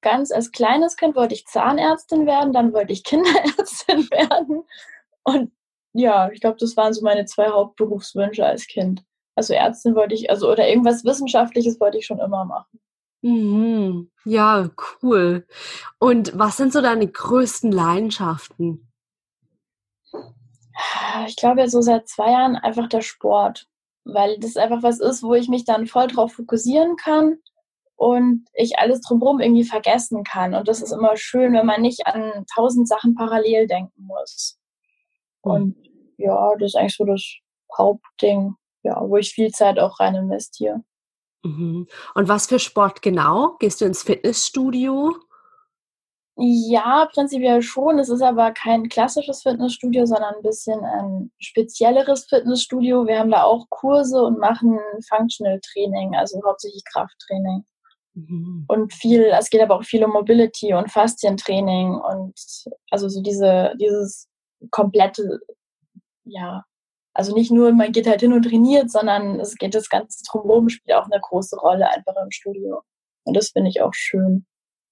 ganz 0.00 0.30
als 0.32 0.50
kleines 0.50 0.96
Kind 0.96 1.14
wollte 1.14 1.34
ich 1.34 1.46
Zahnärztin 1.46 2.26
werden, 2.26 2.52
dann 2.52 2.72
wollte 2.72 2.92
ich 2.92 3.04
Kinderärztin 3.04 4.10
werden. 4.10 4.64
Und 5.22 5.52
ja, 5.92 6.30
ich 6.30 6.40
glaube, 6.40 6.56
das 6.58 6.76
waren 6.76 6.92
so 6.92 7.02
meine 7.02 7.24
zwei 7.24 7.48
Hauptberufswünsche 7.48 8.44
als 8.44 8.66
Kind. 8.66 9.04
Also 9.34 9.54
Ärztin 9.54 9.94
wollte 9.94 10.14
ich, 10.14 10.30
also 10.30 10.50
oder 10.50 10.68
irgendwas 10.68 11.04
Wissenschaftliches 11.04 11.80
wollte 11.80 11.98
ich 11.98 12.06
schon 12.06 12.18
immer 12.18 12.44
machen. 12.44 12.80
Mhm. 13.22 14.10
Ja, 14.24 14.70
cool. 15.02 15.46
Und 15.98 16.38
was 16.38 16.56
sind 16.56 16.72
so 16.72 16.80
deine 16.80 17.06
größten 17.06 17.70
Leidenschaften? 17.72 18.90
Ich 21.26 21.36
glaube, 21.36 21.68
so 21.68 21.82
seit 21.82 22.08
zwei 22.08 22.30
Jahren 22.32 22.56
einfach 22.56 22.88
der 22.88 23.02
Sport, 23.02 23.66
weil 24.04 24.38
das 24.38 24.56
einfach 24.56 24.82
was 24.82 25.00
ist, 25.00 25.22
wo 25.22 25.34
ich 25.34 25.48
mich 25.48 25.64
dann 25.64 25.86
voll 25.86 26.06
drauf 26.06 26.32
fokussieren 26.32 26.96
kann 26.96 27.38
und 27.96 28.48
ich 28.54 28.78
alles 28.78 29.02
drumherum 29.02 29.40
irgendwie 29.40 29.64
vergessen 29.64 30.24
kann. 30.24 30.54
Und 30.54 30.68
das 30.68 30.80
ist 30.80 30.92
immer 30.92 31.16
schön, 31.16 31.52
wenn 31.52 31.66
man 31.66 31.82
nicht 31.82 32.06
an 32.06 32.46
tausend 32.54 32.88
Sachen 32.88 33.14
parallel 33.14 33.66
denken 33.66 34.06
muss. 34.06 34.58
Mhm. 35.44 35.50
Und 35.50 35.76
ja, 36.16 36.54
das 36.56 36.68
ist 36.68 36.76
eigentlich 36.76 36.96
so 36.96 37.04
das 37.04 37.22
Hauptding, 37.76 38.54
ja, 38.82 39.00
wo 39.06 39.16
ich 39.18 39.32
viel 39.32 39.50
Zeit 39.50 39.78
auch 39.78 40.00
rein 40.00 40.14
investiere. 40.14 40.82
Mhm. 41.42 41.86
Und 42.14 42.28
was 42.28 42.46
für 42.46 42.58
Sport 42.58 43.02
genau? 43.02 43.56
Gehst 43.58 43.80
du 43.80 43.86
ins 43.86 44.02
Fitnessstudio? 44.02 45.14
Ja, 46.42 47.06
prinzipiell 47.12 47.60
schon. 47.60 47.98
Es 47.98 48.08
ist 48.08 48.22
aber 48.22 48.52
kein 48.52 48.88
klassisches 48.88 49.42
Fitnessstudio, 49.42 50.06
sondern 50.06 50.36
ein 50.36 50.42
bisschen 50.42 50.82
ein 50.82 51.30
spezielleres 51.38 52.24
Fitnessstudio. 52.26 53.06
Wir 53.06 53.18
haben 53.18 53.30
da 53.30 53.42
auch 53.42 53.66
Kurse 53.68 54.22
und 54.22 54.38
machen 54.38 54.78
Functional 55.08 55.60
Training, 55.60 56.14
also 56.14 56.40
hauptsächlich 56.46 56.82
Krafttraining. 56.90 57.64
Mhm. 58.14 58.64
Und 58.68 58.94
viel, 58.94 59.24
es 59.38 59.50
geht 59.50 59.60
aber 59.60 59.76
auch 59.76 59.84
viel 59.84 60.02
um 60.02 60.12
Mobility 60.12 60.72
und 60.72 60.90
Faszientraining 60.90 61.94
und 61.94 62.34
also 62.90 63.08
so 63.08 63.20
diese, 63.20 63.74
dieses 63.78 64.28
komplette, 64.70 65.40
ja, 66.24 66.64
also 67.20 67.34
nicht 67.34 67.50
nur, 67.50 67.70
man 67.72 67.92
geht 67.92 68.06
halt 68.06 68.22
hin 68.22 68.32
und 68.32 68.44
trainiert, 68.44 68.90
sondern 68.90 69.40
es 69.40 69.56
geht 69.56 69.74
das 69.74 69.90
Ganze 69.90 70.24
drumherum, 70.24 70.70
spielt 70.70 70.96
auch 70.96 71.04
eine 71.04 71.20
große 71.20 71.54
Rolle 71.54 71.86
einfach 71.90 72.14
im 72.16 72.30
Studio. 72.30 72.80
Und 73.24 73.36
das 73.36 73.50
finde 73.50 73.68
ich 73.68 73.82
auch 73.82 73.92
schön. 73.92 74.46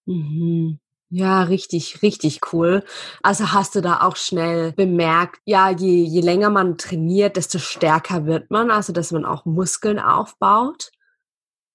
Mhm. 0.04 0.78
Ja, 1.08 1.44
richtig, 1.44 2.02
richtig 2.02 2.52
cool. 2.52 2.84
Also 3.22 3.54
hast 3.54 3.74
du 3.74 3.80
da 3.80 4.02
auch 4.02 4.16
schnell 4.16 4.72
bemerkt, 4.72 5.40
ja, 5.46 5.70
je, 5.70 6.02
je 6.02 6.20
länger 6.20 6.50
man 6.50 6.76
trainiert, 6.76 7.38
desto 7.38 7.58
stärker 7.58 8.26
wird 8.26 8.50
man, 8.50 8.70
also 8.70 8.92
dass 8.92 9.10
man 9.10 9.24
auch 9.24 9.46
Muskeln 9.46 9.98
aufbaut? 9.98 10.90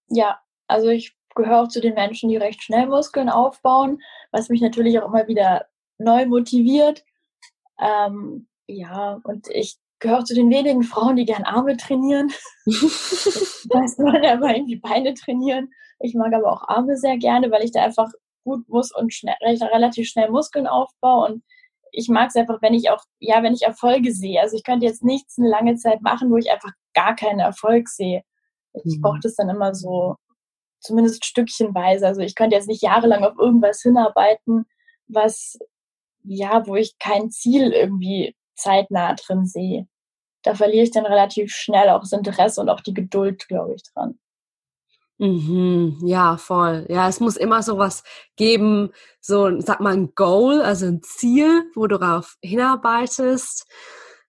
Ja, 0.07 0.39
also 0.67 0.89
ich 0.89 1.17
gehöre 1.33 1.63
auch 1.63 1.67
zu 1.67 1.81
den 1.81 1.95
Menschen, 1.95 2.29
die 2.29 2.38
recht 2.38 2.62
schnell 2.62 2.86
Muskeln 2.86 3.31
aufbauen, 3.31 4.03
was 4.31 4.50
mich 4.50 4.62
natürlich 4.62 5.00
auch 5.00 5.07
immer 5.07 5.27
wieder 5.27 5.65
neu 5.98 6.27
motiviert. 6.27 7.03
Ähm, 7.79 8.48
ja, 8.67 9.19
und 9.24 9.48
ich 9.50 9.79
gehöre 10.03 10.24
zu 10.24 10.36
den 10.36 10.51
wenigen 10.51 10.83
Frauen, 10.83 11.15
die 11.15 11.25
gern 11.25 11.43
Arme 11.43 11.75
trainieren. 11.77 12.29
weiß 12.65 13.98
man 13.98 14.22
ja 14.22 14.36
mal 14.36 14.55
irgendwie 14.55 14.75
Beine 14.75 15.15
trainieren. 15.15 15.69
Ich 16.00 16.13
mag 16.13 16.33
aber 16.33 16.51
auch 16.51 16.67
Arme 16.67 16.98
sehr 16.98 17.17
gerne, 17.17 17.50
weil 17.50 17.63
ich 17.63 17.72
da 17.72 17.83
einfach 17.83 18.12
gut 18.43 18.67
muss 18.67 18.93
und 18.93 19.13
schnell, 19.13 19.36
relativ 19.41 20.07
schnell 20.10 20.29
Muskeln 20.29 20.67
aufbaue 20.67 21.27
und 21.27 21.43
ich 21.95 22.10
mag 22.10 22.29
es 22.29 22.36
einfach, 22.36 22.62
wenn 22.62 22.74
ich 22.74 22.89
auch, 22.89 23.03
ja, 23.19 23.41
wenn 23.43 23.53
ich 23.53 23.62
Erfolge 23.62 24.12
sehe. 24.12 24.41
Also 24.41 24.57
ich 24.57 24.63
könnte 24.63 24.86
jetzt 24.86 25.03
nichts 25.03 25.38
eine 25.38 25.48
lange 25.48 25.75
Zeit 25.75 26.01
machen, 26.01 26.31
wo 26.31 26.38
ich 26.38 26.51
einfach 26.51 26.72
gar 26.93 27.15
keinen 27.15 27.39
Erfolg 27.39 27.88
sehe. 27.88 28.24
Ich 28.83 28.98
mhm. 28.98 29.01
brauche 29.01 29.19
das 29.22 29.36
dann 29.36 29.50
immer 29.50 29.75
so, 29.75 30.15
zumindest 30.79 31.24
stückchenweise. 31.24 32.07
Also 32.07 32.22
ich 32.22 32.36
könnte 32.36 32.55
jetzt 32.55 32.67
nicht 32.67 32.81
jahrelang 32.81 33.24
auf 33.24 33.38
irgendwas 33.38 33.81
hinarbeiten, 33.81 34.65
was, 35.07 35.57
ja, 36.24 36.65
wo 36.65 36.75
ich 36.75 36.98
kein 36.98 37.29
Ziel 37.29 37.72
irgendwie 37.72 38.36
zeitnah 38.55 39.13
drin 39.13 39.45
sehe. 39.45 39.88
Da 40.43 40.55
verliere 40.55 40.83
ich 40.83 40.91
dann 40.91 41.05
relativ 41.05 41.51
schnell 41.51 41.89
auch 41.89 42.01
das 42.01 42.12
Interesse 42.12 42.62
und 42.62 42.69
auch 42.69 42.81
die 42.81 42.93
Geduld, 42.93 43.47
glaube 43.47 43.75
ich, 43.75 43.83
dran. 43.83 44.19
Mhm, 45.19 46.00
ja, 46.03 46.38
voll. 46.38 46.85
Ja, 46.89 47.07
es 47.07 47.19
muss 47.19 47.38
immer 47.38 47.63
sowas 47.63 48.03
geben, 48.35 48.91
so, 49.21 49.59
sag 49.62 49.79
mal, 49.79 49.93
ein 49.93 50.13
Goal, 50.15 50.62
also 50.62 50.85
ein 50.88 51.01
Ziel, 51.03 51.71
wo 51.75 51.88
du 51.88 51.97
darauf 51.97 52.35
hinarbeitest. 52.41 53.65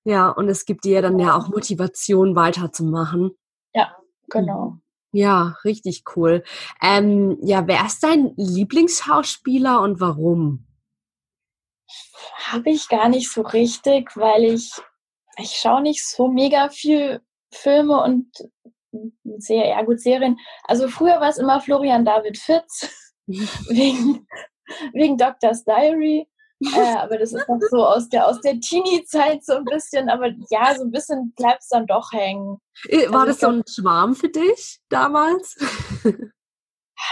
Ja, 0.05 0.29
und 0.29 0.49
es 0.49 0.67
gibt 0.67 0.85
dir 0.85 1.03
dann 1.03 1.19
ja 1.19 1.37
auch 1.37 1.49
Motivation 1.49 2.37
weiterzumachen. 2.37 3.37
Ja, 3.75 3.97
genau. 4.29 4.71
Mhm. 4.71 4.81
Ja, 5.13 5.57
richtig 5.65 6.03
cool. 6.17 6.43
Ähm, 6.83 7.39
ja, 7.41 7.67
wer 7.67 7.87
ist 7.87 8.03
dein 8.03 8.35
Lieblingsschauspieler 8.37 9.81
und 9.81 10.01
warum? 10.01 10.67
Habe 12.47 12.71
ich 12.71 12.89
gar 12.89 13.09
nicht 13.09 13.31
so 13.31 13.43
richtig, 13.43 14.17
weil 14.17 14.45
ich, 14.45 14.73
ich 15.39 15.53
schaue 15.53 15.83
nicht 15.83 16.07
so 16.07 16.29
mega 16.29 16.69
viel 16.69 17.21
Filme 17.53 18.03
und 18.03 18.31
sehr, 19.39 19.69
ja 19.69 19.83
gut, 19.83 20.01
Serien. 20.01 20.39
Also 20.65 20.89
früher 20.89 21.21
war 21.21 21.29
es 21.29 21.39
immer 21.39 21.61
Florian 21.61 22.05
David 22.05 22.39
Fitz, 22.39 22.89
wegen, 23.27 24.27
wegen 24.93 25.17
Doctor's 25.17 25.65
Diary. 25.65 26.29
Äh, 26.75 26.97
aber 26.97 27.19
das 27.19 27.33
ist 27.33 27.49
noch 27.49 27.59
so 27.71 27.85
aus 27.85 28.09
der, 28.09 28.27
aus 28.27 28.41
der 28.41 28.59
Teenie-Zeit 28.61 29.45
so 29.45 29.55
ein 29.55 29.65
bisschen, 29.65 30.09
aber 30.09 30.29
ja, 30.51 30.75
so 30.75 30.85
ein 30.85 30.91
bisschen 30.91 31.33
bleibt 31.37 31.63
es 31.63 31.69
dann 31.69 31.87
doch 31.87 32.13
hängen. 32.13 32.59
Äh, 32.89 33.11
war 33.11 33.23
also 33.23 33.33
das 33.33 33.41
so 33.41 33.49
ein 33.49 33.63
Schwarm 33.69 34.15
für 34.15 34.29
dich 34.29 34.81
damals? 34.89 35.57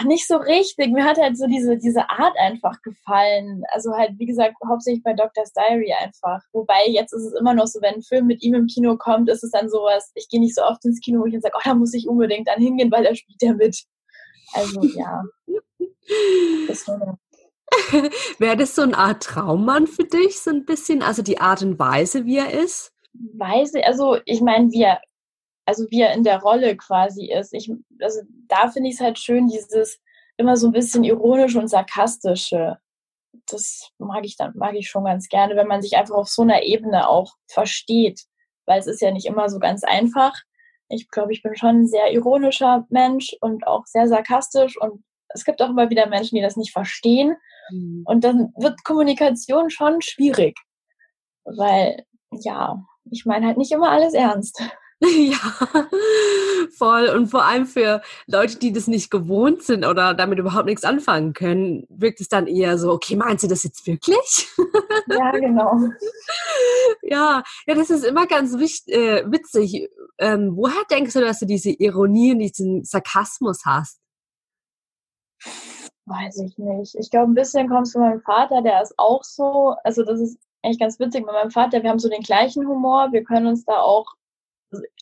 Nicht 0.05 0.27
so 0.27 0.37
richtig. 0.37 0.93
Mir 0.93 1.05
hat 1.05 1.19
halt 1.19 1.37
so 1.37 1.47
diese, 1.47 1.77
diese 1.77 2.09
Art 2.09 2.35
einfach 2.39 2.81
gefallen. 2.83 3.63
Also 3.69 3.93
halt, 3.93 4.13
wie 4.19 4.27
gesagt, 4.27 4.55
hauptsächlich 4.67 5.03
bei 5.03 5.13
Doctor's 5.13 5.53
Diary 5.53 5.93
einfach. 5.93 6.41
Wobei 6.53 6.87
jetzt 6.89 7.13
ist 7.13 7.25
es 7.25 7.35
immer 7.39 7.55
noch 7.55 7.67
so, 7.67 7.81
wenn 7.83 7.97
ein 7.97 8.03
Film 8.03 8.27
mit 8.27 8.43
ihm 8.43 8.55
im 8.55 8.67
Kino 8.67 8.97
kommt, 8.97 9.29
ist 9.29 9.45
es 9.45 9.51
dann 9.51 9.69
sowas, 9.69 10.11
ich 10.15 10.29
gehe 10.29 10.41
nicht 10.41 10.55
so 10.55 10.63
oft 10.63 10.85
ins 10.85 11.01
Kino, 11.01 11.21
wo 11.21 11.27
ich 11.27 11.33
dann 11.33 11.43
sage, 11.43 11.55
oh, 11.57 11.63
da 11.65 11.75
muss 11.75 11.95
ich 11.95 12.09
unbedingt 12.09 12.49
dann 12.49 12.61
hingehen, 12.61 12.91
weil 12.91 13.05
da 13.05 13.15
spielt 13.15 13.43
er 13.43 13.55
mit. 13.55 13.83
Also 14.55 14.83
ja. 14.83 15.23
das 16.69 16.89
war 16.89 17.19
Wäre 18.39 18.57
das 18.57 18.75
so 18.75 18.83
eine 18.83 18.97
Art 18.97 19.23
Traummann 19.23 19.87
für 19.87 20.05
dich, 20.05 20.41
so 20.41 20.51
ein 20.51 20.65
bisschen? 20.65 21.03
Also 21.03 21.23
die 21.23 21.41
Art 21.41 21.63
und 21.63 21.79
Weise, 21.79 22.27
wie 22.27 22.39
er 22.39 22.53
ist? 22.53 22.93
Weise, 23.35 23.85
also 23.85 24.19
ich 24.25 24.41
meine, 24.41 24.71
wie 24.71 24.83
er, 24.83 25.01
also 25.65 25.87
wie 25.91 26.01
er 26.01 26.13
in 26.15 26.25
der 26.25 26.41
Rolle 26.41 26.77
quasi 26.77 27.31
ist. 27.31 27.53
Ich, 27.55 27.71
also 28.01 28.21
da 28.49 28.69
finde 28.69 28.89
ich 28.89 28.97
es 28.97 29.01
halt 29.01 29.19
schön, 29.19 29.49
dieses 29.49 30.01
immer 30.37 30.57
so 30.57 30.69
ein 30.69 30.73
bisschen 30.73 31.05
ironische 31.05 31.59
und 31.59 31.69
sarkastische. 31.69 32.79
Das 33.47 33.91
mag 33.99 34.25
ich 34.25 34.37
dann, 34.37 34.53
mag 34.57 34.75
ich 34.75 34.89
schon 34.89 35.05
ganz 35.05 35.29
gerne, 35.29 35.57
wenn 35.57 35.69
man 35.69 35.83
sich 35.83 35.97
einfach 35.97 36.15
auf 36.15 36.29
so 36.29 36.43
einer 36.43 36.63
Ebene 36.63 37.09
auch 37.09 37.35
versteht. 37.49 38.23
Weil 38.67 38.79
es 38.79 38.87
ist 38.87 39.01
ja 39.01 39.11
nicht 39.11 39.27
immer 39.27 39.49
so 39.49 39.59
ganz 39.59 39.85
einfach. 39.85 40.35
Ich 40.89 41.09
glaube, 41.09 41.33
ich 41.33 41.43
bin 41.43 41.57
schon 41.57 41.83
ein 41.83 41.87
sehr 41.87 42.13
ironischer 42.13 42.87
Mensch 42.91 43.35
und 43.41 43.67
auch 43.67 43.87
sehr 43.87 44.09
sarkastisch 44.09 44.81
und 44.81 45.03
es 45.35 45.45
gibt 45.45 45.63
auch 45.63 45.71
immer 45.71 45.91
wieder 45.91 46.07
Menschen, 46.07 46.37
die 46.37 46.43
das 46.43 46.57
nicht 46.57 46.73
verstehen. 46.73 47.37
Mhm. 47.71 48.03
Und 48.07 48.25
dann 48.25 48.53
wird 48.57 48.85
Kommunikation 48.85 49.71
schon 49.71 50.03
schwierig. 50.03 50.59
Weil, 51.45 52.05
ja, 52.31 52.85
ich 53.11 53.25
meine 53.25 53.47
halt 53.47 53.57
nicht 53.57 53.73
immer 53.73 53.91
alles 53.91 54.15
ernst. 54.15 54.63
Ja, 55.13 55.89
voll. 56.79 57.09
Und 57.09 57.27
vor 57.27 57.45
allem 57.45 57.67
für 57.67 58.03
Leute, 58.27 58.59
die 58.59 58.73
das 58.73 58.87
nicht 58.87 59.11
gewohnt 59.11 59.63
sind 59.63 59.85
oder 59.85 60.15
damit 60.15 60.39
überhaupt 60.39 60.67
nichts 60.67 60.85
anfangen 60.85 61.33
können, 61.33 61.87
wirkt 61.89 62.21
es 62.21 62.29
dann 62.29 62.47
eher 62.47 62.79
so, 62.79 62.93
okay, 62.93 63.17
meinst 63.17 63.43
du 63.43 63.49
das 63.49 63.65
jetzt 63.65 63.87
wirklich? 63.87 64.49
Ja, 65.09 65.31
genau. 65.33 65.79
Ja, 67.03 67.43
ja, 67.67 67.75
das 67.75 67.91
ist 67.91 68.05
immer 68.05 68.27
ganz 68.27 68.57
wichtig, 68.59 68.95
äh, 68.95 69.25
witzig. 69.31 69.89
Ähm, 70.19 70.53
woher 70.55 70.83
denkst 70.91 71.13
du, 71.15 71.21
dass 71.21 71.41
du 71.41 71.47
diese 71.47 71.71
Ironie 71.71 72.33
und 72.33 72.39
diesen 72.39 72.85
Sarkasmus 72.85 73.63
hast? 73.67 74.01
Weiß 76.07 76.39
ich 76.39 76.57
nicht. 76.59 76.95
Ich 76.95 77.11
glaube, 77.11 77.31
ein 77.31 77.35
bisschen 77.35 77.69
kommt 77.69 77.87
es 77.87 77.93
von 77.93 78.03
meinem 78.03 78.21
Vater, 78.21 78.63
der 78.63 78.83
ist 78.83 78.95
auch 78.99 79.25
so. 79.25 79.75
Also, 79.85 80.05
das 80.05 80.21
ist 80.21 80.39
eigentlich 80.63 80.79
ganz 80.79 80.99
witzig 81.01 81.25
mit 81.25 81.33
meinem 81.33 81.51
Vater. 81.51 81.83
Wir 81.83 81.91
haben 81.91 81.99
so 81.99 82.09
den 82.09 82.23
gleichen 82.23 82.67
Humor. 82.67 83.09
Wir 83.13 83.25
können 83.25 83.47
uns 83.47 83.65
da 83.65 83.81
auch 83.81 84.15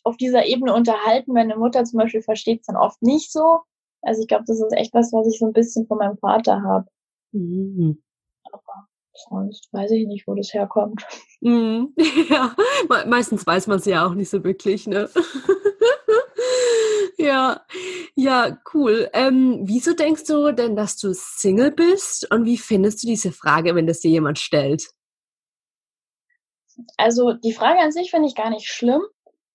auf 0.05 0.17
dieser 0.17 0.47
Ebene 0.47 0.75
unterhalten. 0.75 1.33
Meine 1.33 1.57
Mutter 1.57 1.85
zum 1.85 1.99
Beispiel 1.99 2.23
versteht 2.23 2.61
es 2.61 2.67
dann 2.67 2.77
oft 2.77 3.00
nicht 3.03 3.33
so. 3.33 3.61
Also, 4.03 4.23
ich 4.23 4.29
glaube, 4.29 4.45
das 4.47 4.61
ist 4.61 4.73
echt 4.73 4.95
was, 4.95 5.12
was 5.12 5.27
ich 5.27 5.39
so 5.39 5.47
ein 5.47 5.53
bisschen 5.53 5.87
von 5.87 5.99
meinem 5.99 6.17
Vater 6.19 6.62
habe. 6.62 6.87
Mhm. 7.33 8.03
Aber 8.50 8.89
sonst 9.12 9.69
weiß 9.73 9.91
ich 9.93 10.07
nicht, 10.07 10.27
wo 10.27 10.35
das 10.35 10.53
herkommt. 10.53 11.05
Mhm. 11.41 11.95
Ja, 12.31 12.55
meistens 13.07 13.47
weiß 13.47 13.67
man 13.67 13.79
es 13.79 13.85
ja 13.85 14.07
auch 14.07 14.15
nicht 14.15 14.31
so 14.31 14.45
wirklich, 14.45 14.87
ne? 14.87 15.11
Ja, 17.21 17.67
ja, 18.15 18.59
cool. 18.73 19.11
Ähm, 19.12 19.61
wieso 19.65 19.93
denkst 19.93 20.25
du 20.25 20.53
denn, 20.53 20.75
dass 20.75 20.97
du 20.97 21.12
Single 21.12 21.71
bist 21.71 22.31
und 22.33 22.47
wie 22.47 22.57
findest 22.57 23.03
du 23.03 23.09
diese 23.09 23.31
Frage, 23.31 23.75
wenn 23.75 23.87
das 23.87 24.00
dir 24.00 24.11
jemand 24.11 24.39
stellt? 24.39 24.89
Also 26.97 27.35
die 27.35 27.53
Frage 27.53 27.81
an 27.81 27.93
sich 27.93 28.11
finde 28.11 28.27
ich 28.27 28.35
gar 28.35 28.49
nicht 28.49 28.69
schlimm, 28.69 29.03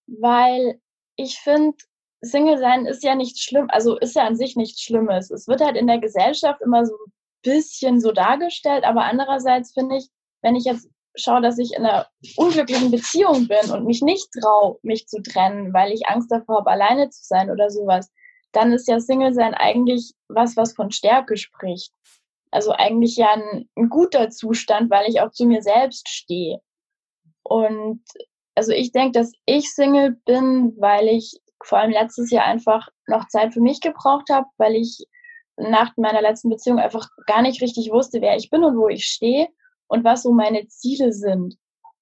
weil 0.08 0.80
ich 1.16 1.40
finde, 1.40 1.78
Single 2.22 2.58
sein 2.58 2.86
ist 2.86 3.04
ja 3.04 3.16
nicht 3.16 3.40
schlimm, 3.40 3.68
also 3.70 3.98
ist 3.98 4.16
ja 4.16 4.24
an 4.24 4.36
sich 4.36 4.56
nichts 4.56 4.82
Schlimmes. 4.82 5.32
Es 5.32 5.48
wird 5.48 5.62
halt 5.62 5.78
in 5.78 5.88
der 5.88 6.00
Gesellschaft 6.00 6.62
immer 6.62 6.86
so 6.86 6.94
ein 6.94 7.12
bisschen 7.44 8.02
so 8.02 8.12
dargestellt, 8.12 8.84
aber 8.84 9.04
andererseits 9.04 9.74
finde 9.74 9.98
ich, 9.98 10.08
wenn 10.42 10.56
ich 10.56 10.66
jetzt 10.66 10.90
schaue, 11.16 11.42
dass 11.42 11.58
ich 11.58 11.74
in 11.74 11.86
einer 11.86 12.08
unglücklichen 12.36 12.92
Beziehung 12.92 13.48
bin 13.48 13.72
und 13.72 13.86
mich 13.86 14.02
nicht 14.02 14.28
traue, 14.42 14.78
mich 14.82 15.08
zu 15.08 15.22
trennen, 15.22 15.74
weil 15.74 15.92
ich 15.92 16.08
Angst 16.08 16.32
davor 16.32 16.58
habe, 16.58 16.72
alleine 16.72 17.10
zu 17.10 17.24
sein 17.24 17.50
oder 17.50 17.70
sowas, 17.70 18.12
dann 18.52 18.72
ist 18.72 18.88
ja 18.88 19.00
Single-Sein 19.00 19.54
eigentlich 19.54 20.14
was, 20.28 20.58
was 20.58 20.74
von 20.74 20.92
Stärke 20.92 21.38
spricht. 21.38 21.94
Also 22.52 22.72
eigentlich 22.72 23.18
ja 23.18 23.34
ein, 23.34 23.70
ein 23.76 23.90
guter 23.90 24.30
Zustand, 24.30 24.90
weil 24.90 25.10
ich 25.10 25.22
auch 25.22 25.32
zu 25.32 25.46
mir 25.46 25.62
selbst 25.62 26.08
stehe. 26.10 26.60
Und 27.44 28.02
also 28.56 28.72
ich 28.72 28.92
denke, 28.92 29.20
dass 29.20 29.32
ich 29.46 29.72
Single 29.74 30.18
bin, 30.26 30.74
weil 30.78 31.08
ich 31.08 31.38
vor 31.64 31.80
allem 31.80 31.92
letztes 31.92 32.32
Jahr 32.32 32.46
einfach 32.46 32.88
noch 33.08 33.28
Zeit 33.28 33.54
für 33.54 33.62
mich 33.62 33.82
gebraucht 33.82 34.30
habe, 34.30 34.48
weil 34.58 34.76
ich 34.76 35.06
nach 35.58 35.96
meiner 35.98 36.22
letzten 36.22 36.50
Beziehung 36.50 36.80
einfach 36.80 37.08
gar 37.28 37.42
nicht 37.42 37.62
richtig 37.62 37.92
wusste, 37.92 38.22
wer 38.22 38.36
ich 38.36 38.50
bin 38.50 38.64
und 38.64 38.78
wo 38.78 38.88
ich 38.88 39.06
stehe 39.06 39.48
und 39.88 40.04
was 40.04 40.24
so 40.24 40.32
meine 40.32 40.68
Ziele 40.68 41.14
sind. 41.14 41.58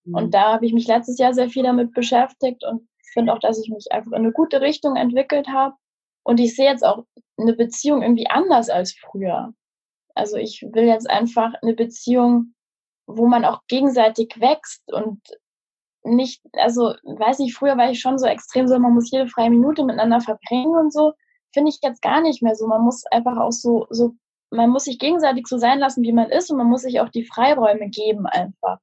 Mhm. 0.06 0.16
Und 0.16 0.34
da 0.34 0.54
habe 0.54 0.66
ich 0.66 0.74
mich 0.74 0.88
letztes 0.88 1.18
Jahr 1.18 1.34
sehr 1.34 1.50
viel 1.50 1.64
damit 1.64 1.94
beschäftigt 1.94 2.64
und 2.64 2.88
finde 3.14 3.34
auch, 3.34 3.40
dass 3.40 3.60
ich 3.60 3.70
mich 3.70 3.92
einfach 3.92 4.12
in 4.12 4.20
eine 4.20 4.32
gute 4.32 4.62
Richtung 4.62 4.96
entwickelt 4.96 5.48
habe. 5.48 5.76
Und 6.24 6.40
ich 6.40 6.56
sehe 6.56 6.70
jetzt 6.70 6.84
auch 6.84 7.04
eine 7.38 7.54
Beziehung 7.54 8.02
irgendwie 8.02 8.28
anders 8.28 8.70
als 8.70 8.94
früher. 8.94 9.54
Also 10.16 10.38
ich 10.38 10.62
will 10.72 10.86
jetzt 10.86 11.10
einfach 11.10 11.54
eine 11.62 11.74
Beziehung, 11.74 12.54
wo 13.08 13.28
man 13.28 13.46
auch 13.46 13.62
gegenseitig 13.68 14.40
wächst 14.40 14.82
und 14.92 15.20
nicht, 16.04 16.42
also 16.54 16.94
weiß 17.04 17.40
nicht, 17.40 17.56
früher 17.56 17.78
war 17.78 17.90
ich 17.90 18.00
schon 18.00 18.18
so 18.18 18.26
extrem 18.26 18.68
so, 18.68 18.78
man 18.80 18.94
muss 18.94 19.12
jede 19.12 19.28
freie 19.28 19.50
Minute 19.50 19.84
miteinander 19.84 20.22
verbringen 20.22 20.76
und 20.76 20.94
so. 20.94 21.14
Finde 21.54 21.70
ich 21.70 21.80
jetzt 21.82 22.02
gar 22.02 22.22
nicht 22.22 22.42
mehr 22.42 22.56
so. 22.56 22.68
Man 22.68 22.82
muss 22.82 23.06
einfach 23.12 23.38
auch 23.38 23.52
so, 23.52 23.88
so, 23.90 24.14
man 24.50 24.70
muss 24.70 24.86
sich 24.86 25.00
gegenseitig 25.00 25.48
so 25.48 25.58
sein 25.58 25.80
lassen, 25.80 26.04
wie 26.04 26.14
man 26.14 26.30
ist 26.30 26.50
und 26.52 26.58
man 26.58 26.68
muss 26.68 26.82
sich 26.82 27.00
auch 27.00 27.10
die 27.10 27.26
Freiräume 27.26 27.90
geben 27.90 28.26
einfach. 28.26 28.80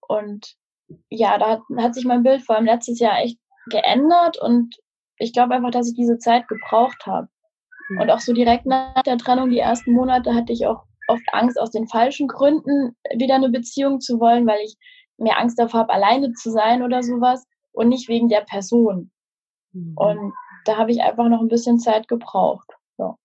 Und 0.00 0.54
ja, 1.08 1.38
da 1.38 1.50
hat, 1.50 1.60
hat 1.78 1.94
sich 1.94 2.04
mein 2.04 2.22
Bild 2.22 2.42
vor 2.42 2.56
allem 2.56 2.66
letztes 2.66 2.98
Jahr 2.98 3.18
echt 3.18 3.38
geändert 3.70 4.40
und 4.40 4.76
ich 5.18 5.32
glaube 5.32 5.54
einfach, 5.54 5.70
dass 5.70 5.88
ich 5.88 5.94
diese 5.94 6.18
Zeit 6.18 6.48
gebraucht 6.48 7.06
habe. 7.06 7.28
Mhm. 7.88 8.00
Und 8.00 8.10
auch 8.10 8.20
so 8.20 8.32
direkt 8.32 8.66
nach 8.66 9.02
der 9.02 9.18
Trennung, 9.18 9.50
die 9.50 9.58
ersten 9.58 9.92
Monate, 9.92 10.34
hatte 10.34 10.52
ich 10.52 10.66
auch 10.66 10.84
oft 11.08 11.22
Angst, 11.32 11.60
aus 11.60 11.70
den 11.70 11.86
falschen 11.88 12.28
Gründen 12.28 12.96
wieder 13.16 13.34
eine 13.34 13.50
Beziehung 13.50 14.00
zu 14.00 14.20
wollen, 14.20 14.46
weil 14.46 14.60
ich 14.64 14.76
mehr 15.16 15.38
Angst 15.38 15.58
davor 15.58 15.80
habe, 15.80 15.92
alleine 15.92 16.32
zu 16.32 16.50
sein 16.50 16.82
oder 16.82 17.02
sowas 17.02 17.44
und 17.72 17.88
nicht 17.88 18.08
wegen 18.08 18.28
der 18.28 18.42
Person. 18.42 19.10
Mhm. 19.72 19.96
Und 19.96 20.32
da 20.64 20.76
habe 20.76 20.90
ich 20.90 21.02
einfach 21.02 21.28
noch 21.28 21.40
ein 21.40 21.48
bisschen 21.48 21.78
Zeit 21.78 22.08
gebraucht. 22.08 22.70
Ja, 22.98 23.16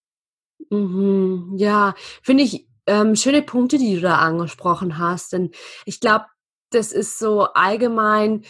mhm. 0.70 1.54
ja 1.58 1.96
finde 2.22 2.44
ich 2.44 2.68
ähm, 2.88 3.16
schöne 3.16 3.42
Punkte, 3.42 3.78
die 3.78 3.96
du 3.96 4.02
da 4.02 4.18
angesprochen 4.18 4.98
hast. 4.98 5.34
Denn 5.34 5.52
ich 5.86 6.00
glaube, 6.00 6.26
das 6.72 6.92
ist 6.92 7.20
so 7.20 7.44
allgemein 7.54 8.44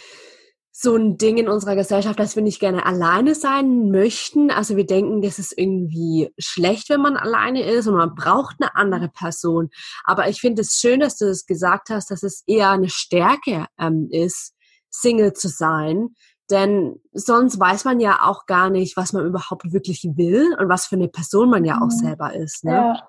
so 0.72 0.94
ein 0.94 1.18
Ding 1.18 1.36
in 1.36 1.48
unserer 1.48 1.74
Gesellschaft, 1.74 2.18
dass 2.18 2.36
wir 2.36 2.42
nicht 2.42 2.60
gerne 2.60 2.86
alleine 2.86 3.34
sein 3.34 3.90
möchten. 3.90 4.50
Also 4.50 4.76
wir 4.76 4.86
denken, 4.86 5.20
das 5.20 5.38
ist 5.38 5.56
irgendwie 5.56 6.32
schlecht, 6.38 6.88
wenn 6.90 7.00
man 7.00 7.16
alleine 7.16 7.62
ist 7.62 7.86
und 7.86 7.96
man 7.96 8.14
braucht 8.14 8.56
eine 8.60 8.74
andere 8.76 9.08
Person. 9.08 9.70
Aber 10.04 10.28
ich 10.28 10.40
finde 10.40 10.62
es 10.62 10.78
schön, 10.80 11.00
dass 11.00 11.16
du 11.16 11.26
es 11.26 11.40
das 11.40 11.46
gesagt 11.46 11.90
hast, 11.90 12.10
dass 12.10 12.22
es 12.22 12.44
eher 12.46 12.70
eine 12.70 12.88
Stärke 12.88 13.66
ähm, 13.78 14.08
ist, 14.10 14.54
Single 14.90 15.32
zu 15.32 15.48
sein. 15.48 16.10
Denn 16.50 17.00
sonst 17.12 17.58
weiß 17.58 17.84
man 17.84 18.00
ja 18.00 18.20
auch 18.22 18.46
gar 18.46 18.70
nicht, 18.70 18.96
was 18.96 19.12
man 19.12 19.26
überhaupt 19.26 19.72
wirklich 19.72 20.04
will 20.14 20.56
und 20.58 20.68
was 20.68 20.86
für 20.86 20.96
eine 20.96 21.08
Person 21.08 21.50
man 21.50 21.64
ja 21.64 21.76
auch 21.76 21.86
mhm. 21.86 21.90
selber 21.90 22.34
ist. 22.34 22.64
Ne? 22.64 22.72
Ja. 22.72 23.08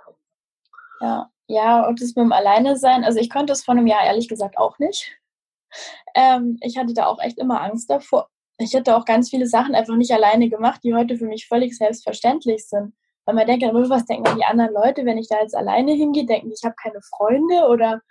ja. 1.01 1.31
Ja, 1.47 1.85
und 1.85 1.99
das 1.99 2.15
mit 2.15 2.23
dem 2.23 2.31
Alleine 2.31 2.77
sein, 2.77 3.03
also 3.03 3.19
ich 3.19 3.29
konnte 3.29 3.51
es 3.51 3.65
vor 3.65 3.73
einem 3.73 3.85
Jahr 3.85 4.05
ehrlich 4.05 4.29
gesagt 4.29 4.57
auch 4.57 4.79
nicht. 4.79 5.11
Ähm, 6.15 6.57
ich 6.61 6.77
hatte 6.77 6.93
da 6.93 7.07
auch 7.07 7.19
echt 7.19 7.37
immer 7.37 7.61
Angst 7.61 7.89
davor. 7.89 8.27
Ich 8.57 8.73
hätte 8.73 8.95
auch 8.95 9.05
ganz 9.05 9.29
viele 9.29 9.47
Sachen 9.47 9.75
einfach 9.75 9.95
nicht 9.95 10.11
alleine 10.11 10.49
gemacht, 10.49 10.81
die 10.83 10.93
heute 10.93 11.17
für 11.17 11.25
mich 11.25 11.47
völlig 11.47 11.77
selbstverständlich 11.77 12.67
sind. 12.67 12.93
Weil 13.25 13.35
man 13.35 13.47
denkt, 13.47 13.63
was 13.63 14.05
denken 14.05 14.35
die 14.35 14.43
anderen 14.43 14.73
Leute, 14.73 15.05
wenn 15.05 15.17
ich 15.17 15.27
da 15.27 15.39
jetzt 15.41 15.55
alleine 15.55 15.93
hingehe? 15.93 16.25
Denken, 16.25 16.51
ich 16.51 16.63
habe 16.63 16.75
keine 16.81 17.01
Freunde 17.01 17.67
oder 17.69 18.01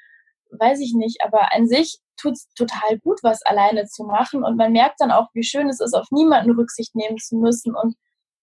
weiß 0.50 0.80
ich 0.80 0.94
nicht. 0.94 1.22
Aber 1.22 1.52
an 1.54 1.66
sich 1.66 1.98
tut 2.16 2.32
es 2.32 2.48
total 2.54 2.98
gut, 2.98 3.18
was 3.22 3.42
alleine 3.42 3.86
zu 3.86 4.04
machen. 4.04 4.44
Und 4.44 4.56
man 4.56 4.72
merkt 4.72 5.00
dann 5.00 5.10
auch, 5.10 5.28
wie 5.34 5.42
schön 5.42 5.68
es 5.68 5.80
ist, 5.80 5.94
auf 5.94 6.10
niemanden 6.10 6.52
Rücksicht 6.52 6.94
nehmen 6.94 7.18
zu 7.18 7.36
müssen. 7.36 7.74
Und 7.74 7.96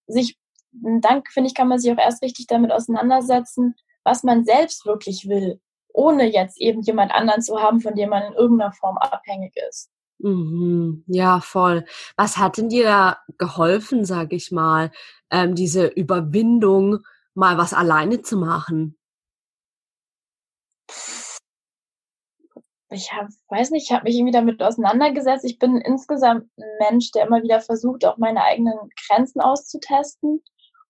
sich, 0.06 0.38
dann 0.72 1.22
finde 1.32 1.48
ich, 1.48 1.54
kann 1.54 1.68
man 1.68 1.78
sich 1.78 1.92
auch 1.92 1.98
erst 1.98 2.22
richtig 2.22 2.46
damit 2.46 2.72
auseinandersetzen, 2.72 3.74
was 4.04 4.22
man 4.22 4.44
selbst 4.44 4.86
wirklich 4.86 5.28
will 5.28 5.60
ohne 5.98 6.32
jetzt 6.32 6.60
eben 6.60 6.80
jemand 6.82 7.12
anderen 7.12 7.42
zu 7.42 7.60
haben, 7.60 7.80
von 7.80 7.96
dem 7.96 8.10
man 8.10 8.22
in 8.22 8.32
irgendeiner 8.34 8.72
Form 8.72 8.96
abhängig 8.98 9.52
ist. 9.68 9.90
Mhm, 10.20 11.04
ja, 11.08 11.40
voll. 11.40 11.84
Was 12.16 12.38
hat 12.38 12.56
denn 12.56 12.68
dir 12.68 12.84
da 12.84 13.18
geholfen, 13.36 14.04
sag 14.04 14.32
ich 14.32 14.52
mal, 14.52 14.92
ähm, 15.30 15.54
diese 15.56 15.86
Überwindung, 15.86 17.00
mal 17.34 17.58
was 17.58 17.74
alleine 17.74 18.22
zu 18.22 18.36
machen? 18.36 18.96
Ich 22.90 23.12
hab, 23.12 23.28
weiß 23.48 23.70
nicht, 23.70 23.90
ich 23.90 23.92
habe 23.92 24.04
mich 24.04 24.16
irgendwie 24.16 24.32
damit 24.32 24.62
auseinandergesetzt. 24.62 25.44
Ich 25.44 25.58
bin 25.58 25.76
insgesamt 25.76 26.48
ein 26.56 26.90
Mensch, 26.90 27.10
der 27.10 27.26
immer 27.26 27.42
wieder 27.42 27.60
versucht, 27.60 28.04
auch 28.04 28.16
meine 28.16 28.42
eigenen 28.42 28.78
Grenzen 29.06 29.40
auszutesten. 29.40 30.42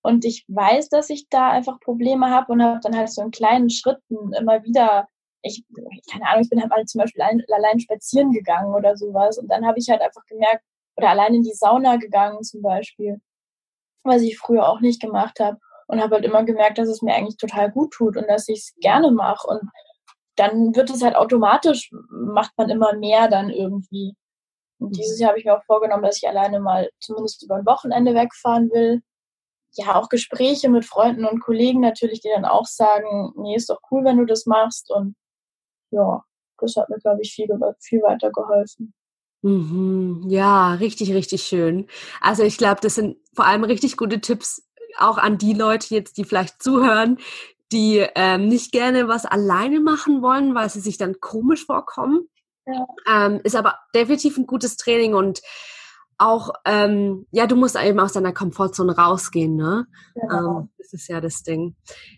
Und 0.08 0.24
ich 0.24 0.46
weiß, 0.48 0.88
dass 0.88 1.10
ich 1.10 1.28
da 1.28 1.50
einfach 1.50 1.80
Probleme 1.80 2.30
habe 2.30 2.50
und 2.50 2.62
habe 2.62 2.80
dann 2.82 2.96
halt 2.96 3.10
so 3.10 3.20
in 3.20 3.30
kleinen 3.30 3.68
Schritten 3.68 4.32
immer 4.32 4.64
wieder, 4.64 5.06
ich, 5.42 5.62
keine 6.10 6.26
Ahnung, 6.26 6.44
ich 6.44 6.48
bin 6.48 6.62
halt 6.62 6.70
mal 6.70 6.82
zum 6.86 7.02
Beispiel 7.02 7.20
allein, 7.20 7.44
allein 7.52 7.78
spazieren 7.78 8.32
gegangen 8.32 8.74
oder 8.74 8.96
sowas. 8.96 9.36
Und 9.36 9.48
dann 9.48 9.66
habe 9.66 9.78
ich 9.78 9.90
halt 9.90 10.00
einfach 10.00 10.24
gemerkt, 10.24 10.64
oder 10.96 11.10
allein 11.10 11.34
in 11.34 11.42
die 11.42 11.52
Sauna 11.52 11.96
gegangen 11.96 12.42
zum 12.42 12.62
Beispiel, 12.62 13.20
was 14.02 14.22
ich 14.22 14.38
früher 14.38 14.66
auch 14.66 14.80
nicht 14.80 15.02
gemacht 15.02 15.40
habe. 15.40 15.58
Und 15.88 16.00
habe 16.00 16.14
halt 16.14 16.24
immer 16.24 16.42
gemerkt, 16.42 16.78
dass 16.78 16.88
es 16.88 17.02
mir 17.02 17.14
eigentlich 17.14 17.36
total 17.36 17.70
gut 17.70 17.92
tut 17.92 18.16
und 18.16 18.26
dass 18.30 18.48
ich 18.48 18.60
es 18.60 18.74
gerne 18.80 19.10
mache. 19.10 19.46
Und 19.46 19.60
dann 20.36 20.74
wird 20.74 20.88
es 20.88 21.02
halt 21.02 21.16
automatisch, 21.16 21.90
macht 22.08 22.52
man 22.56 22.70
immer 22.70 22.94
mehr 22.94 23.28
dann 23.28 23.50
irgendwie. 23.50 24.14
Und 24.78 24.96
dieses 24.96 25.20
Jahr 25.20 25.28
habe 25.30 25.38
ich 25.38 25.44
mir 25.44 25.54
auch 25.54 25.64
vorgenommen, 25.64 26.02
dass 26.02 26.16
ich 26.16 26.26
alleine 26.26 26.60
mal 26.60 26.88
zumindest 26.98 27.42
über 27.42 27.56
ein 27.56 27.66
Wochenende 27.66 28.14
wegfahren 28.14 28.70
will 28.70 29.02
ja, 29.78 29.94
auch 29.94 30.08
Gespräche 30.08 30.68
mit 30.68 30.84
Freunden 30.84 31.24
und 31.24 31.40
Kollegen 31.40 31.80
natürlich, 31.80 32.20
die 32.20 32.30
dann 32.34 32.44
auch 32.44 32.66
sagen, 32.66 33.32
nee, 33.36 33.56
ist 33.56 33.70
doch 33.70 33.80
cool, 33.90 34.04
wenn 34.04 34.18
du 34.18 34.24
das 34.24 34.46
machst. 34.46 34.90
Und 34.90 35.14
ja, 35.90 36.22
das 36.58 36.76
hat 36.76 36.88
mir, 36.88 36.98
glaube 36.98 37.22
ich, 37.22 37.32
viel, 37.32 37.48
viel 37.80 38.02
weitergeholfen. 38.02 38.92
Mhm, 39.42 40.24
ja, 40.28 40.74
richtig, 40.74 41.12
richtig 41.14 41.44
schön. 41.44 41.86
Also 42.20 42.42
ich 42.42 42.58
glaube, 42.58 42.80
das 42.82 42.96
sind 42.96 43.18
vor 43.34 43.46
allem 43.46 43.64
richtig 43.64 43.96
gute 43.96 44.20
Tipps 44.20 44.68
auch 44.96 45.16
an 45.16 45.38
die 45.38 45.54
Leute 45.54 45.94
jetzt, 45.94 46.16
die 46.16 46.24
vielleicht 46.24 46.60
zuhören, 46.60 47.18
die 47.70 48.04
ähm, 48.14 48.48
nicht 48.48 48.72
gerne 48.72 49.06
was 49.06 49.26
alleine 49.26 49.80
machen 49.80 50.22
wollen, 50.22 50.54
weil 50.54 50.68
sie 50.70 50.80
sich 50.80 50.98
dann 50.98 51.20
komisch 51.20 51.66
vorkommen. 51.66 52.28
Ja. 52.66 52.86
Ähm, 53.06 53.40
ist 53.44 53.54
aber 53.54 53.78
definitiv 53.94 54.36
ein 54.36 54.46
gutes 54.46 54.76
Training 54.76 55.14
und 55.14 55.40
auch, 56.18 56.50
ähm, 56.64 57.26
ja, 57.30 57.46
du 57.46 57.56
musst 57.56 57.76
eben 57.76 58.00
aus 58.00 58.12
deiner 58.12 58.32
Komfortzone 58.32 58.96
rausgehen, 58.96 59.56
ne? 59.56 59.86
Genau. 60.14 60.60
Ähm, 60.60 60.70
das 60.78 60.92
ist 60.92 61.08
ja 61.08 61.20
das 61.20 61.42
Ding. 61.42 61.76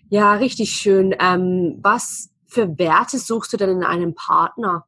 Ja, 0.08 0.34
richtig 0.34 0.72
schön. 0.72 1.14
Ähm, 1.20 1.78
was 1.82 2.30
für 2.46 2.78
Werte 2.78 3.18
suchst 3.18 3.52
du 3.52 3.56
denn 3.56 3.70
in 3.70 3.84
einem 3.84 4.14
Partner? 4.14 4.86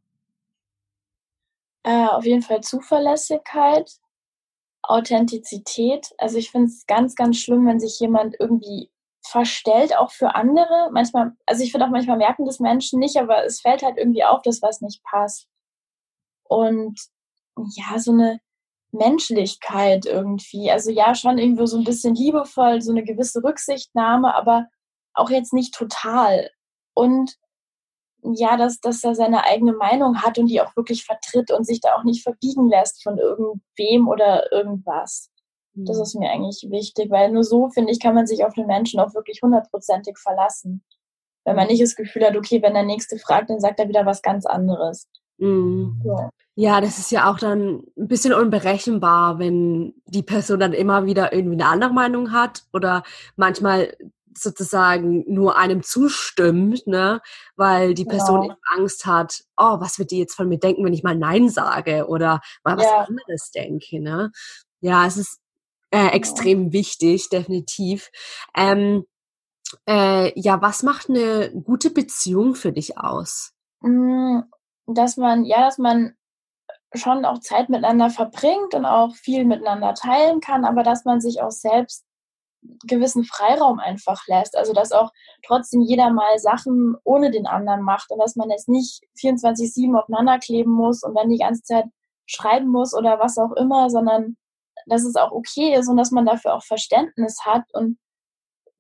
Äh, 1.85 2.07
auf 2.07 2.25
jeden 2.25 2.43
Fall 2.43 2.63
Zuverlässigkeit, 2.63 3.91
Authentizität. 4.83 6.11
Also 6.19 6.39
ich 6.39 6.51
finde 6.51 6.69
es 6.69 6.87
ganz, 6.87 7.15
ganz 7.15 7.39
schlimm, 7.39 7.67
wenn 7.67 7.81
sich 7.81 7.99
jemand 8.01 8.37
irgendwie 8.39 8.91
verstellt, 9.25 9.97
auch 9.97 10.11
für 10.11 10.35
andere. 10.35 10.91
Manchmal, 10.93 11.33
also 11.47 11.63
ich 11.63 11.71
finde 11.73 11.87
auch 11.87 11.91
manchmal 11.91 12.19
merken 12.19 12.47
das 12.47 12.61
Menschen 12.61 12.99
nicht, 12.99 13.17
aber 13.17 13.45
es 13.45 13.61
fällt 13.61 13.83
halt 13.83 13.99
irgendwie 13.99 14.25
auf, 14.25 14.43
dass 14.43 14.63
was 14.63 14.81
nicht 14.81 15.03
passt. 15.05 15.49
Und 16.45 17.01
ja, 17.75 17.99
so 17.99 18.13
eine 18.13 18.41
Menschlichkeit 18.93 20.07
irgendwie. 20.07 20.71
Also 20.71 20.91
ja, 20.91 21.15
schon 21.15 21.39
irgendwo 21.39 21.67
so 21.67 21.79
ein 21.79 21.85
bisschen 21.85 22.15
liebevoll, 22.15 22.83
so 22.83 22.93
eine 22.93 23.05
gewisse 23.05 23.43
Rücksichtnahme, 23.43 24.35
aber 24.35 24.67
auch 25.15 25.31
jetzt 25.31 25.53
nicht 25.53 25.75
total. 25.75 26.51
Und 26.95 27.37
ja, 28.23 28.57
dass, 28.57 28.79
dass 28.81 29.03
er 29.03 29.15
seine 29.15 29.45
eigene 29.45 29.73
Meinung 29.73 30.23
hat 30.23 30.39
und 30.39 30.47
die 30.47 30.61
auch 30.61 30.77
wirklich 30.77 31.05
vertritt 31.05 31.51
und 31.51 31.65
sich 31.67 31.81
da 31.81 31.97
auch 31.97 32.05
nicht 32.05 32.23
verbiegen 32.23 32.69
lässt 32.69 33.03
von 33.03 33.19
irgendwem 33.19 34.09
oder 34.09 34.53
irgendwas. 34.53 35.31
Mhm. 35.75 35.87
Das 35.87 35.99
ist 35.99 36.15
mir 36.15 36.31
eigentlich 36.31 36.67
wichtig, 36.71 37.11
weil 37.11 37.33
nur 37.33 37.43
so, 37.45 37.69
finde 37.71 37.93
ich, 37.93 37.99
kann 37.99 38.15
man 38.15 38.27
sich 38.27 38.45
auf 38.45 38.55
den 38.55 38.67
Menschen 38.67 39.01
auch 39.01 39.15
wirklich 39.15 39.41
hundertprozentig 39.43 40.19
verlassen. 40.19 40.85
Wenn 41.45 41.57
man 41.57 41.65
mhm. 41.65 41.73
nicht 41.73 41.83
das 41.83 41.97
Gefühl 41.97 42.25
hat, 42.25 42.37
okay, 42.37 42.63
wenn 42.63 42.75
der 42.75 42.85
Nächste 42.85 43.19
fragt, 43.19 43.51
dann 43.51 43.61
sagt 43.61 43.81
er 43.81 43.89
wieder 43.89 44.07
was 44.07 44.23
ganz 44.23 44.47
anderes. 44.47 45.09
Mhm. 45.39 46.01
Ja. 46.05 46.31
ja, 46.55 46.81
das 46.81 46.99
ist 46.99 47.11
ja 47.11 47.31
auch 47.31 47.39
dann 47.39 47.83
ein 47.97 48.09
bisschen 48.09 48.33
unberechenbar, 48.33 49.39
wenn 49.39 49.95
die 50.07 50.23
Person 50.23 50.61
dann 50.61 50.73
immer 50.73 51.07
wieder 51.07 51.33
irgendwie 51.33 51.61
eine 51.61 51.71
andere 51.71 51.93
Meinung 51.93 52.33
hat 52.33 52.65
oder 52.73 53.03
manchmal 53.37 53.97
sozusagen 54.37 55.25
nur 55.33 55.59
einem 55.59 55.83
zustimmt, 55.83 56.87
ne, 56.87 57.21
weil 57.57 57.95
die 57.95 58.05
Person 58.05 58.45
ja. 58.45 58.57
Angst 58.77 59.07
hat, 59.07 59.45
oh, 59.57 59.81
was 59.81 59.99
wird 59.99 60.11
die 60.11 60.19
jetzt 60.19 60.35
von 60.35 60.49
mir 60.49 60.59
denken, 60.59 60.85
wenn 60.85 60.95
ich 60.95 61.03
mal 61.03 61.17
Nein 61.17 61.49
sage 61.49 62.07
oder 62.07 62.41
mal 62.65 62.77
was 62.77 62.85
ja. 62.85 63.05
anderes 63.07 63.51
denke, 63.51 64.01
ne? 64.01 64.33
Ja, 64.81 65.07
es 65.07 65.17
ist 65.17 65.41
äh, 65.91 66.09
extrem 66.09 66.67
ja. 66.67 66.73
wichtig, 66.73 67.29
definitiv. 67.29 68.11
Ähm, 68.57 69.05
äh, 69.87 70.39
ja, 70.39 70.61
was 70.61 70.83
macht 70.83 71.09
eine 71.09 71.53
gute 71.63 71.91
Beziehung 71.91 72.55
für 72.55 72.73
dich 72.73 72.99
aus? 72.99 73.53
Dass 74.87 75.17
man, 75.17 75.45
ja, 75.45 75.61
dass 75.61 75.79
man 75.79 76.15
schon 76.95 77.25
auch 77.25 77.39
Zeit 77.39 77.69
miteinander 77.69 78.11
verbringt 78.11 78.75
und 78.75 78.85
auch 78.85 79.15
viel 79.15 79.45
miteinander 79.45 79.95
teilen 79.95 80.41
kann, 80.41 80.65
aber 80.65 80.83
dass 80.83 81.05
man 81.05 81.21
sich 81.21 81.41
auch 81.41 81.51
selbst 81.51 82.05
gewissen 82.87 83.25
Freiraum 83.25 83.79
einfach 83.81 84.27
lässt. 84.27 84.57
Also 84.57 84.73
dass 84.73 84.93
auch 84.93 85.11
trotzdem 85.47 85.81
jeder 85.81 86.11
mal 86.11 86.39
Sachen 86.39 86.97
ohne 87.05 87.31
den 87.31 87.47
anderen 87.47 87.83
macht 87.83 88.11
und 88.11 88.19
dass 88.19 88.37
man 88.37 88.51
jetzt 88.51 88.69
nicht 88.69 89.03
24-7 89.19 89.99
aufeinander 89.99 90.39
kleben 90.39 90.73
muss 90.73 91.03
und 91.03 91.15
dann 91.15 91.31
die 91.31 91.39
ganze 91.39 91.63
Zeit 91.63 91.87
schreiben 92.27 92.69
muss 92.69 92.95
oder 92.95 93.19
was 93.19 93.39
auch 93.39 93.53
immer, 93.53 93.91
sondern 93.91 94.37
dass 94.87 95.05
es 95.05 95.17
auch 95.17 95.33
okay 95.33 95.75
ist 95.75 95.89
und 95.89 95.97
dass 95.97 96.11
man 96.11 96.27
dafür 96.27 96.55
auch 96.55 96.65
Verständnis 96.65 97.45
hat 97.45 97.65
und 97.73 97.99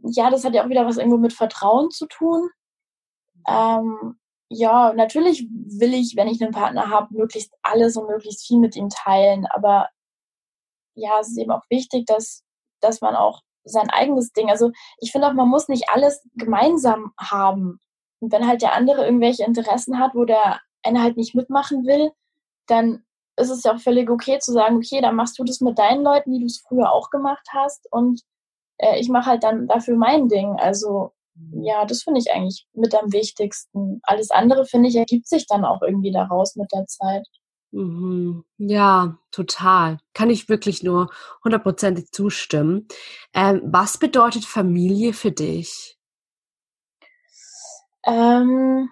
ja, 0.04 0.30
das 0.30 0.44
hat 0.44 0.54
ja 0.54 0.64
auch 0.64 0.68
wieder 0.68 0.86
was 0.86 0.96
irgendwo 0.96 1.18
mit 1.18 1.32
Vertrauen 1.32 1.90
zu 1.90 2.06
tun. 2.06 2.50
Ähm, 3.48 4.18
ja, 4.52 4.92
natürlich 4.92 5.46
will 5.50 5.94
ich, 5.94 6.14
wenn 6.16 6.28
ich 6.28 6.42
einen 6.42 6.52
Partner 6.52 6.90
habe, 6.90 7.14
möglichst 7.14 7.54
alles 7.62 7.96
und 7.96 8.08
möglichst 8.08 8.46
viel 8.46 8.58
mit 8.58 8.76
ihm 8.76 8.88
teilen. 8.88 9.46
Aber 9.46 9.88
ja, 10.94 11.20
es 11.20 11.28
ist 11.28 11.38
eben 11.38 11.50
auch 11.50 11.64
wichtig, 11.70 12.06
dass, 12.06 12.42
dass 12.80 13.00
man 13.00 13.16
auch 13.16 13.40
sein 13.64 13.90
eigenes 13.90 14.32
Ding, 14.32 14.50
also 14.50 14.70
ich 14.98 15.12
finde 15.12 15.28
auch, 15.28 15.32
man 15.32 15.48
muss 15.48 15.68
nicht 15.68 15.88
alles 15.90 16.22
gemeinsam 16.34 17.12
haben. 17.18 17.80
Und 18.20 18.32
wenn 18.32 18.46
halt 18.46 18.62
der 18.62 18.74
andere 18.74 19.04
irgendwelche 19.04 19.44
Interessen 19.44 19.98
hat, 19.98 20.14
wo 20.14 20.24
der 20.24 20.60
eine 20.82 21.02
halt 21.02 21.16
nicht 21.16 21.34
mitmachen 21.34 21.86
will, 21.86 22.10
dann 22.66 23.04
ist 23.36 23.50
es 23.50 23.62
ja 23.64 23.74
auch 23.74 23.80
völlig 23.80 24.10
okay 24.10 24.38
zu 24.38 24.52
sagen, 24.52 24.76
okay, 24.76 25.00
dann 25.00 25.16
machst 25.16 25.38
du 25.38 25.44
das 25.44 25.60
mit 25.60 25.78
deinen 25.78 26.02
Leuten, 26.02 26.32
wie 26.32 26.40
du 26.40 26.46
es 26.46 26.62
früher 26.68 26.92
auch 26.92 27.10
gemacht 27.10 27.46
hast 27.52 27.90
und 27.92 28.20
äh, 28.78 28.98
ich 29.00 29.08
mache 29.08 29.30
halt 29.30 29.44
dann 29.44 29.66
dafür 29.68 29.96
mein 29.96 30.28
Ding. 30.28 30.56
Also. 30.58 31.12
Ja, 31.34 31.84
das 31.84 32.02
finde 32.02 32.20
ich 32.20 32.30
eigentlich 32.30 32.66
mit 32.74 32.94
am 32.94 33.12
wichtigsten. 33.12 34.00
Alles 34.02 34.30
andere, 34.30 34.66
finde 34.66 34.88
ich, 34.88 34.96
ergibt 34.96 35.28
sich 35.28 35.46
dann 35.46 35.64
auch 35.64 35.82
irgendwie 35.82 36.12
daraus 36.12 36.56
mit 36.56 36.70
der 36.72 36.86
Zeit. 36.86 37.26
Mhm. 37.72 38.44
Ja, 38.58 39.18
total. 39.30 39.98
Kann 40.12 40.28
ich 40.28 40.48
wirklich 40.48 40.82
nur 40.82 41.10
hundertprozentig 41.42 42.10
zustimmen. 42.12 42.86
Ähm, 43.32 43.62
was 43.64 43.98
bedeutet 43.98 44.44
Familie 44.44 45.14
für 45.14 45.32
dich? 45.32 45.98
Ähm, 48.04 48.90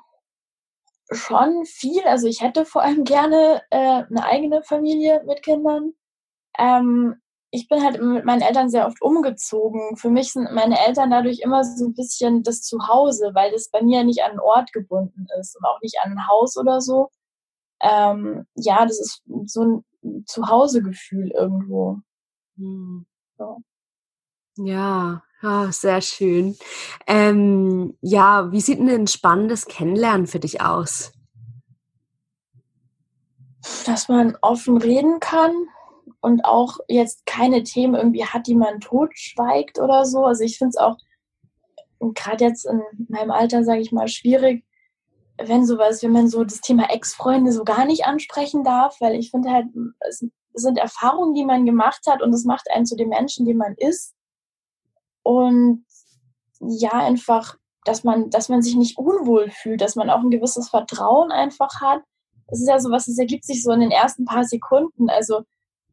schon 1.12 1.64
viel. 1.66 2.02
Also 2.04 2.26
ich 2.26 2.40
hätte 2.40 2.64
vor 2.64 2.82
allem 2.82 3.04
gerne 3.04 3.62
äh, 3.70 4.04
eine 4.04 4.24
eigene 4.24 4.62
Familie 4.62 5.22
mit 5.26 5.42
Kindern. 5.42 5.92
Ähm, 6.58 7.20
ich 7.52 7.68
bin 7.68 7.82
halt 7.82 8.00
mit 8.00 8.24
meinen 8.24 8.42
Eltern 8.42 8.70
sehr 8.70 8.86
oft 8.86 9.02
umgezogen. 9.02 9.96
Für 9.96 10.10
mich 10.10 10.32
sind 10.32 10.52
meine 10.52 10.78
Eltern 10.86 11.10
dadurch 11.10 11.40
immer 11.40 11.64
so 11.64 11.86
ein 11.86 11.94
bisschen 11.94 12.42
das 12.42 12.62
Zuhause, 12.62 13.32
weil 13.34 13.50
das 13.50 13.70
bei 13.70 13.82
mir 13.82 14.04
nicht 14.04 14.22
an 14.22 14.32
einen 14.32 14.40
Ort 14.40 14.72
gebunden 14.72 15.26
ist 15.40 15.56
und 15.56 15.64
auch 15.64 15.80
nicht 15.82 15.96
an 16.04 16.12
ein 16.12 16.28
Haus 16.28 16.56
oder 16.56 16.80
so. 16.80 17.10
Ähm, 17.82 18.46
ja, 18.54 18.84
das 18.84 19.00
ist 19.00 19.22
so 19.46 19.82
ein 20.04 20.24
Zuhausegefühl 20.26 21.32
irgendwo. 21.32 21.98
Hm. 22.56 23.06
So. 23.36 23.58
Ja, 24.56 25.22
ja, 25.42 25.72
sehr 25.72 26.00
schön. 26.02 26.56
Ähm, 27.06 27.96
ja, 28.00 28.52
wie 28.52 28.60
sieht 28.60 28.78
denn 28.78 28.90
ein 28.90 29.06
spannendes 29.06 29.66
Kennenlernen 29.66 30.26
für 30.26 30.40
dich 30.40 30.60
aus? 30.60 31.12
Dass 33.86 34.08
man 34.08 34.36
offen 34.40 34.76
reden 34.76 35.18
kann, 35.20 35.52
und 36.20 36.44
auch 36.44 36.78
jetzt 36.88 37.24
keine 37.26 37.62
Themen 37.62 37.94
irgendwie 37.94 38.24
hat, 38.24 38.46
die 38.46 38.54
man 38.54 38.80
totschweigt 38.80 39.78
oder 39.78 40.04
so. 40.04 40.24
Also 40.24 40.44
ich 40.44 40.58
finde 40.58 40.70
es 40.70 40.76
auch 40.76 40.96
gerade 42.14 42.44
jetzt 42.44 42.66
in 42.66 42.82
meinem 43.08 43.30
Alter, 43.30 43.64
sage 43.64 43.80
ich 43.80 43.92
mal, 43.92 44.08
schwierig, 44.08 44.64
wenn 45.38 45.64
sowas, 45.64 46.02
wenn 46.02 46.12
man 46.12 46.28
so 46.28 46.44
das 46.44 46.60
Thema 46.60 46.90
Ex-Freunde 46.90 47.52
so 47.52 47.64
gar 47.64 47.84
nicht 47.86 48.04
ansprechen 48.04 48.64
darf, 48.64 49.00
weil 49.00 49.14
ich 49.14 49.30
finde 49.30 49.50
halt, 49.50 49.66
es 50.08 50.24
sind 50.54 50.78
Erfahrungen, 50.78 51.34
die 51.34 51.44
man 51.44 51.64
gemacht 51.64 52.06
hat 52.06 52.22
und 52.22 52.34
es 52.34 52.44
macht 52.44 52.70
einen 52.70 52.86
zu 52.86 52.96
dem 52.96 53.08
Menschen, 53.08 53.46
den 53.46 53.56
man 53.56 53.74
ist. 53.76 54.14
Und 55.22 55.84
ja, 56.60 56.92
einfach, 56.92 57.56
dass 57.84 58.04
man, 58.04 58.30
dass 58.30 58.48
man 58.48 58.62
sich 58.62 58.76
nicht 58.76 58.98
unwohl 58.98 59.50
fühlt, 59.50 59.80
dass 59.80 59.96
man 59.96 60.10
auch 60.10 60.20
ein 60.20 60.30
gewisses 60.30 60.68
Vertrauen 60.68 61.30
einfach 61.32 61.80
hat. 61.80 62.02
Es 62.48 62.60
ist 62.60 62.68
ja 62.68 62.78
so 62.78 62.90
was, 62.90 63.08
es 63.08 63.18
ergibt 63.18 63.44
sich 63.44 63.62
so 63.62 63.70
in 63.72 63.80
den 63.80 63.90
ersten 63.90 64.24
paar 64.24 64.44
Sekunden. 64.44 65.08
Also 65.08 65.42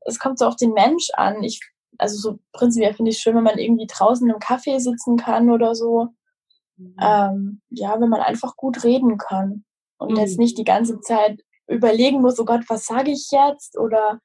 es 0.08 0.20
kommt 0.20 0.40
so 0.40 0.46
auf 0.46 0.56
den 0.56 0.74
Mensch 0.74 1.10
an. 1.14 1.44
Ich, 1.44 1.60
also 1.98 2.18
so 2.18 2.40
prinzipiell 2.54 2.94
finde 2.94 3.12
ich 3.12 3.20
schön, 3.20 3.36
wenn 3.36 3.44
man 3.44 3.58
irgendwie 3.58 3.88
draußen 3.88 4.28
im 4.28 4.38
Café 4.38 4.80
sitzen 4.80 5.18
kann 5.18 5.52
oder 5.52 5.76
so. 5.76 6.08
Mhm. 6.78 6.96
Ähm, 7.02 7.62
ja, 7.70 8.00
wenn 8.00 8.10
man 8.10 8.22
einfach 8.22 8.56
gut 8.56 8.84
reden 8.84 9.18
kann 9.18 9.66
und 9.98 10.12
mhm. 10.12 10.18
jetzt 10.18 10.40
nicht 10.40 10.58
die 10.58 10.64
ganze 10.64 11.00
Zeit 11.02 11.42
überlegen 11.68 12.22
muss, 12.22 12.40
oh 12.40 12.46
Gott, 12.46 12.62
was 12.70 12.86
sage 12.86 13.12
ich 13.12 13.30
jetzt? 13.32 13.78
Oder 13.78 14.20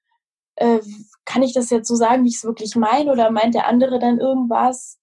äh, 0.54 0.78
kann 1.24 1.42
ich 1.42 1.52
das 1.52 1.70
jetzt 1.70 1.88
so 1.88 1.96
sagen, 1.96 2.24
wie 2.24 2.28
ich 2.28 2.36
es 2.36 2.44
wirklich 2.44 2.76
meine? 2.76 3.10
Oder 3.10 3.30
meint 3.30 3.54
der 3.54 3.66
andere 3.66 3.98
dann 3.98 4.20
irgendwas? 4.20 4.98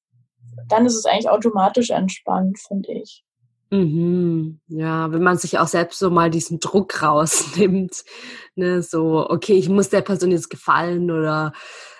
Dann 0.69 0.85
ist 0.85 0.95
es 0.95 1.05
eigentlich 1.05 1.29
automatisch 1.29 1.89
entspannt, 1.89 2.57
finde 2.65 2.93
ich. 2.93 3.23
Mhm. 3.71 4.59
Ja, 4.67 5.11
wenn 5.11 5.21
man 5.21 5.37
sich 5.37 5.59
auch 5.59 5.67
selbst 5.67 5.99
so 5.99 6.09
mal 6.09 6.31
diesen 6.31 6.59
Druck 6.59 7.03
rausnimmt, 7.03 8.03
ne, 8.55 8.81
so, 8.81 9.29
okay, 9.29 9.53
ich 9.53 9.69
muss 9.69 9.89
der 9.89 10.01
Person 10.01 10.31
jetzt 10.31 10.49
gefallen 10.49 11.11
oder 11.11 11.53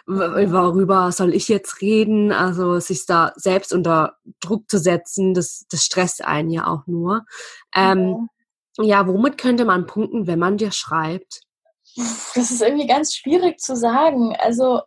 worüber 0.08 1.12
soll 1.12 1.36
ich 1.36 1.48
jetzt 1.48 1.82
reden? 1.82 2.32
Also 2.32 2.80
sich 2.80 3.06
da 3.06 3.32
selbst 3.36 3.72
unter 3.72 4.18
Druck 4.40 4.68
zu 4.70 4.80
setzen, 4.80 5.36
das, 5.36 5.68
das 5.70 5.84
stresst 5.84 6.26
einen 6.26 6.50
ja 6.50 6.66
auch 6.66 6.88
nur. 6.88 7.26
Ähm, 7.76 8.28
ja. 8.78 8.86
ja, 8.86 9.08
womit 9.08 9.38
könnte 9.38 9.66
man 9.66 9.86
punkten, 9.86 10.26
wenn 10.26 10.40
man 10.40 10.58
dir 10.58 10.72
schreibt? 10.72 11.42
Das 11.96 12.50
ist 12.50 12.62
irgendwie 12.62 12.88
ganz 12.88 13.14
schwierig 13.14 13.60
zu 13.60 13.76
sagen. 13.76 14.36
Also 14.40 14.82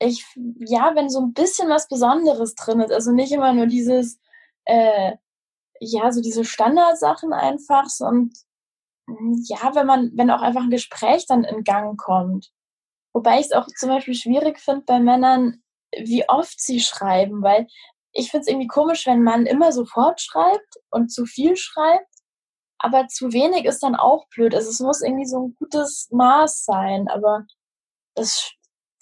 ich, 0.00 0.24
ja, 0.58 0.92
wenn 0.96 1.08
so 1.08 1.20
ein 1.20 1.32
bisschen 1.32 1.68
was 1.68 1.86
Besonderes 1.86 2.56
drin 2.56 2.80
ist, 2.80 2.92
also 2.92 3.12
nicht 3.12 3.30
immer 3.30 3.52
nur 3.52 3.66
dieses, 3.66 4.18
äh, 4.64 5.12
ja, 5.82 6.12
so 6.12 6.20
diese 6.20 6.44
Standardsachen 6.44 7.32
einfach 7.32 7.86
und 8.00 8.32
hm, 9.08 9.42
ja, 9.46 9.74
wenn 9.74 9.86
man, 9.86 10.12
wenn 10.14 10.30
auch 10.30 10.42
einfach 10.42 10.62
ein 10.62 10.70
Gespräch 10.70 11.26
dann 11.26 11.44
in 11.44 11.64
Gang 11.64 11.98
kommt. 11.98 12.50
Wobei 13.12 13.40
ich 13.40 13.46
es 13.46 13.52
auch 13.52 13.66
zum 13.78 13.90
Beispiel 13.90 14.14
schwierig 14.14 14.58
finde 14.60 14.84
bei 14.86 15.00
Männern, 15.00 15.62
wie 15.98 16.28
oft 16.28 16.60
sie 16.60 16.80
schreiben, 16.80 17.42
weil 17.42 17.66
ich 18.12 18.30
finde 18.30 18.42
es 18.42 18.48
irgendwie 18.48 18.68
komisch, 18.68 19.06
wenn 19.06 19.22
man 19.22 19.46
immer 19.46 19.72
sofort 19.72 20.20
schreibt 20.20 20.76
und 20.90 21.10
zu 21.10 21.26
viel 21.26 21.56
schreibt, 21.56 22.06
aber 22.78 23.08
zu 23.08 23.32
wenig 23.32 23.64
ist 23.64 23.82
dann 23.82 23.96
auch 23.96 24.26
blöd. 24.28 24.54
Also 24.54 24.70
es 24.70 24.80
muss 24.80 25.02
irgendwie 25.02 25.26
so 25.26 25.46
ein 25.46 25.56
gutes 25.58 26.08
Maß 26.12 26.64
sein, 26.64 27.08
aber 27.08 27.44
das 28.14 28.52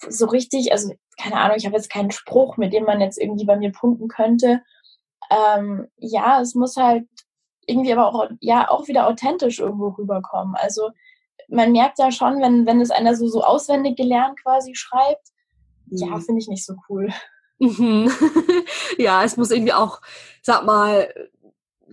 so 0.09 0.25
richtig, 0.25 0.71
also 0.71 0.93
keine 1.17 1.37
Ahnung, 1.37 1.57
ich 1.57 1.65
habe 1.65 1.75
jetzt 1.75 1.91
keinen 1.91 2.11
Spruch, 2.11 2.57
mit 2.57 2.73
dem 2.73 2.85
man 2.85 3.01
jetzt 3.01 3.19
irgendwie 3.19 3.45
bei 3.45 3.57
mir 3.57 3.71
punkten 3.71 4.07
könnte 4.07 4.61
ähm, 5.31 5.87
ja, 5.97 6.41
es 6.41 6.55
muss 6.55 6.75
halt 6.75 7.07
irgendwie 7.65 7.93
aber 7.93 8.07
auch, 8.07 8.29
ja, 8.39 8.69
auch 8.69 8.87
wieder 8.87 9.07
authentisch 9.07 9.59
irgendwo 9.59 9.89
rüberkommen. 9.89 10.55
Also 10.55 10.91
man 11.47 11.71
merkt 11.71 11.99
ja 11.99 12.11
schon, 12.11 12.41
wenn, 12.41 12.65
wenn 12.65 12.81
es 12.81 12.91
einer 12.91 13.15
so, 13.15 13.27
so 13.27 13.43
auswendig 13.43 13.97
gelernt 13.97 14.41
quasi 14.41 14.75
schreibt, 14.75 15.29
mhm. 15.87 15.97
ja, 15.97 16.19
finde 16.19 16.39
ich 16.39 16.47
nicht 16.47 16.65
so 16.65 16.75
cool. 16.89 17.09
Mhm. 17.59 18.11
ja, 18.97 19.23
es 19.23 19.37
muss 19.37 19.51
irgendwie 19.51 19.73
auch, 19.73 20.01
sag 20.41 20.65
mal, 20.65 21.13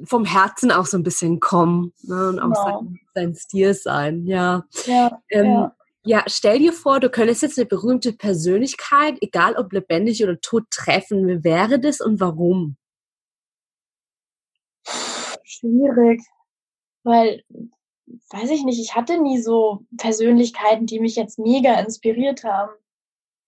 vom 0.04 0.24
Herzen 0.24 0.70
auch 0.70 0.86
so 0.86 0.96
ein 0.96 1.02
bisschen 1.02 1.40
kommen 1.40 1.92
ne? 2.02 2.28
und 2.28 2.38
auch 2.38 2.64
genau. 2.64 2.64
sein, 2.64 3.00
sein, 3.14 3.34
Stil 3.34 3.74
sein, 3.74 4.26
ja. 4.26 4.64
Ja, 4.86 5.20
ähm, 5.30 5.46
ja. 5.46 5.76
ja, 6.04 6.22
stell 6.26 6.60
dir 6.60 6.72
vor, 6.72 7.00
du 7.00 7.10
könntest 7.10 7.42
jetzt 7.42 7.58
eine 7.58 7.66
berühmte 7.66 8.12
Persönlichkeit, 8.12 9.16
egal 9.20 9.56
ob 9.56 9.72
lebendig 9.72 10.22
oder 10.22 10.40
tot, 10.40 10.64
treffen. 10.70 11.26
Wer 11.26 11.44
wäre 11.44 11.80
das 11.80 12.00
und 12.00 12.20
warum? 12.20 12.76
Schwierig, 15.58 16.22
weil, 17.04 17.42
weiß 18.30 18.50
ich 18.50 18.64
nicht, 18.64 18.80
ich 18.80 18.94
hatte 18.94 19.20
nie 19.20 19.40
so 19.40 19.80
Persönlichkeiten, 19.96 20.86
die 20.86 21.00
mich 21.00 21.16
jetzt 21.16 21.38
mega 21.38 21.78
inspiriert 21.80 22.44
haben. 22.44 22.72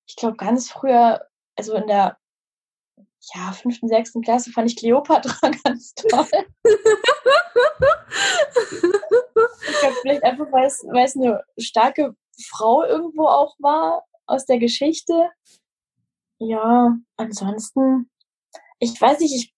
Ich 0.07 0.17
glaube, 0.17 0.37
ganz 0.37 0.71
früher, 0.71 1.27
also 1.57 1.75
in 1.75 1.87
der 1.87 2.19
ja, 3.35 3.53
fünften, 3.53 3.89
sechsten 3.89 4.23
Klasse 4.23 4.51
fand 4.51 4.71
ich 4.71 4.77
Cleopatra 4.77 5.51
ganz 5.65 5.95
toll. 5.95 6.27
ich 9.69 9.79
glaube, 9.81 9.97
vielleicht 10.03 10.25
einfach, 10.25 10.51
weil 10.51 10.67
es, 10.67 10.83
weil 10.91 11.05
es 11.05 11.17
eine 11.17 11.45
starke 11.59 12.17
Frau 12.49 12.85
irgendwo 12.85 13.27
auch 13.27 13.55
war 13.59 14.05
aus 14.27 14.47
der 14.47 14.59
Geschichte. 14.59 15.31
Ja, 16.39 16.97
ansonsten, 17.17 18.11
ich 18.79 18.99
weiß 18.99 19.21
nicht, 19.21 19.35
ich 19.35 19.55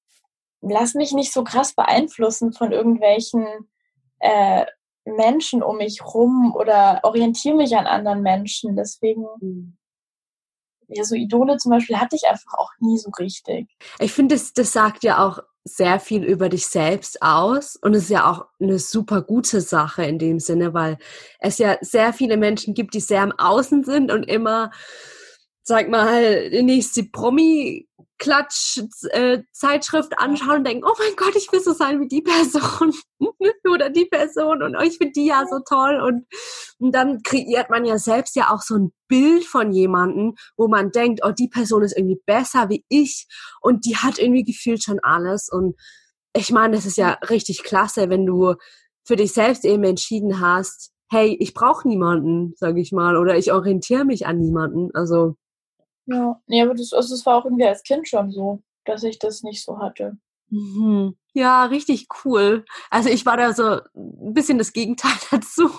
lass 0.62 0.94
mich 0.94 1.12
nicht 1.12 1.32
so 1.32 1.44
krass 1.44 1.74
beeinflussen 1.74 2.52
von 2.52 2.72
irgendwelchen 2.72 3.46
äh, 4.20 4.64
Menschen 5.04 5.62
um 5.62 5.78
mich 5.78 6.02
rum 6.04 6.54
oder 6.54 7.00
orientiere 7.02 7.56
mich 7.56 7.76
an 7.76 7.86
anderen 7.86 8.22
Menschen. 8.22 8.76
Deswegen, 8.76 9.26
mhm. 9.40 9.76
ja, 10.88 11.04
so 11.04 11.14
Idole 11.14 11.56
zum 11.56 11.72
Beispiel 11.72 11.98
hatte 11.98 12.16
ich 12.16 12.26
einfach 12.28 12.54
auch 12.54 12.70
nie 12.78 12.98
so 12.98 13.10
richtig. 13.18 13.68
Ich 13.98 14.12
finde, 14.12 14.36
das, 14.36 14.52
das 14.52 14.72
sagt 14.72 15.02
ja 15.02 15.26
auch 15.26 15.40
sehr 15.64 16.00
viel 16.00 16.24
über 16.24 16.48
dich 16.48 16.66
selbst 16.66 17.22
aus 17.22 17.76
und 17.76 17.94
es 17.94 18.04
ist 18.04 18.10
ja 18.10 18.28
auch 18.30 18.46
eine 18.60 18.80
super 18.80 19.22
gute 19.22 19.60
Sache 19.60 20.04
in 20.04 20.18
dem 20.18 20.40
Sinne, 20.40 20.74
weil 20.74 20.98
es 21.38 21.58
ja 21.58 21.78
sehr 21.80 22.12
viele 22.12 22.36
Menschen 22.36 22.74
gibt, 22.74 22.94
die 22.94 23.00
sehr 23.00 23.22
am 23.22 23.32
Außen 23.32 23.84
sind 23.84 24.10
und 24.10 24.24
immer, 24.24 24.72
sag 25.62 25.88
mal, 25.88 26.50
die 26.50 26.64
nächste 26.64 27.04
Promi 27.04 27.88
Klatsch-Zeitschrift 28.22 30.12
äh, 30.12 30.16
anschauen 30.16 30.58
und 30.58 30.66
denken, 30.66 30.84
oh 30.86 30.94
mein 30.96 31.16
Gott, 31.16 31.34
ich 31.34 31.50
will 31.50 31.60
so 31.60 31.72
sein 31.72 32.00
wie 32.00 32.06
die 32.06 32.22
Person. 32.22 32.94
Oder 33.72 33.90
die 33.90 34.06
Person 34.06 34.62
und 34.62 34.76
oh, 34.76 34.80
ich 34.80 34.98
finde 34.98 35.12
die 35.12 35.26
ja 35.26 35.44
so 35.48 35.58
toll 35.68 36.00
und, 36.00 36.26
und 36.78 36.94
dann 36.94 37.22
kreiert 37.22 37.70
man 37.70 37.84
ja 37.84 37.98
selbst 37.98 38.36
ja 38.36 38.50
auch 38.50 38.62
so 38.62 38.76
ein 38.76 38.92
Bild 39.08 39.44
von 39.44 39.72
jemanden, 39.72 40.34
wo 40.56 40.68
man 40.68 40.92
denkt, 40.92 41.20
oh, 41.24 41.32
die 41.32 41.48
Person 41.48 41.82
ist 41.82 41.96
irgendwie 41.96 42.20
besser 42.26 42.68
wie 42.68 42.84
ich 42.88 43.26
und 43.60 43.86
die 43.86 43.96
hat 43.96 44.18
irgendwie 44.18 44.44
gefühlt 44.44 44.84
schon 44.84 45.00
alles 45.00 45.48
und 45.50 45.74
ich 46.34 46.50
meine, 46.50 46.76
das 46.76 46.86
ist 46.86 46.96
ja 46.96 47.18
richtig 47.28 47.62
klasse, 47.62 48.08
wenn 48.08 48.24
du 48.24 48.54
für 49.04 49.16
dich 49.16 49.32
selbst 49.32 49.64
eben 49.64 49.84
entschieden 49.84 50.40
hast, 50.40 50.92
hey, 51.10 51.36
ich 51.40 51.54
brauche 51.54 51.86
niemanden, 51.86 52.54
sage 52.56 52.80
ich 52.80 52.92
mal, 52.92 53.16
oder 53.16 53.36
ich 53.36 53.52
orientiere 53.52 54.04
mich 54.04 54.26
an 54.26 54.38
niemanden. 54.38 54.90
Also 54.94 55.36
ja, 56.06 56.40
nee, 56.46 56.62
aber 56.62 56.74
das, 56.74 56.92
also 56.92 57.14
das 57.14 57.24
war 57.26 57.36
auch 57.36 57.44
irgendwie 57.44 57.66
als 57.66 57.82
Kind 57.82 58.08
schon 58.08 58.30
so, 58.30 58.62
dass 58.84 59.02
ich 59.02 59.18
das 59.18 59.42
nicht 59.42 59.64
so 59.64 59.78
hatte. 59.78 60.16
Mhm. 60.50 61.16
Ja, 61.34 61.64
richtig 61.64 62.08
cool. 62.24 62.64
Also 62.90 63.08
ich 63.08 63.24
war 63.24 63.36
da 63.36 63.54
so 63.54 63.80
ein 63.96 64.34
bisschen 64.34 64.58
das 64.58 64.72
Gegenteil 64.72 65.12
dazu. 65.30 65.70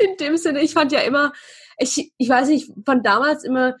In 0.00 0.16
dem 0.16 0.36
Sinne, 0.36 0.62
ich 0.62 0.72
fand 0.72 0.92
ja 0.92 1.00
immer, 1.00 1.32
ich, 1.78 2.12
ich 2.16 2.28
weiß 2.28 2.48
nicht, 2.48 2.72
von 2.84 3.02
damals 3.02 3.44
immer 3.44 3.76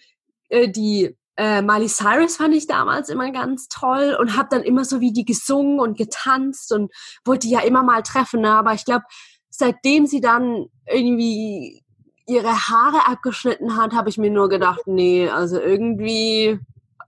äh, 0.50 0.68
die 0.68 1.16
äh, 1.36 1.62
Miley 1.62 1.88
Cyrus 1.88 2.36
fand 2.36 2.54
ich 2.54 2.66
damals 2.66 3.08
immer 3.08 3.30
ganz 3.30 3.68
toll 3.68 4.16
und 4.18 4.36
habe 4.36 4.48
dann 4.50 4.62
immer 4.62 4.84
so 4.84 5.00
wie 5.00 5.12
die 5.12 5.24
gesungen 5.24 5.80
und 5.80 5.96
getanzt 5.96 6.72
und 6.72 6.92
wollte 7.24 7.48
ja 7.48 7.60
immer 7.60 7.82
mal 7.82 8.02
treffen. 8.02 8.42
Ne? 8.42 8.50
Aber 8.50 8.74
ich 8.74 8.84
glaube, 8.84 9.04
seitdem 9.48 10.06
sie 10.06 10.20
dann 10.20 10.66
irgendwie 10.86 11.82
ihre 12.26 12.68
Haare 12.68 13.06
abgeschnitten 13.06 13.76
hat, 13.76 13.92
habe 13.92 14.08
ich 14.08 14.18
mir 14.18 14.30
nur 14.30 14.48
gedacht, 14.48 14.82
nee, 14.86 15.28
also 15.28 15.60
irgendwie 15.60 16.58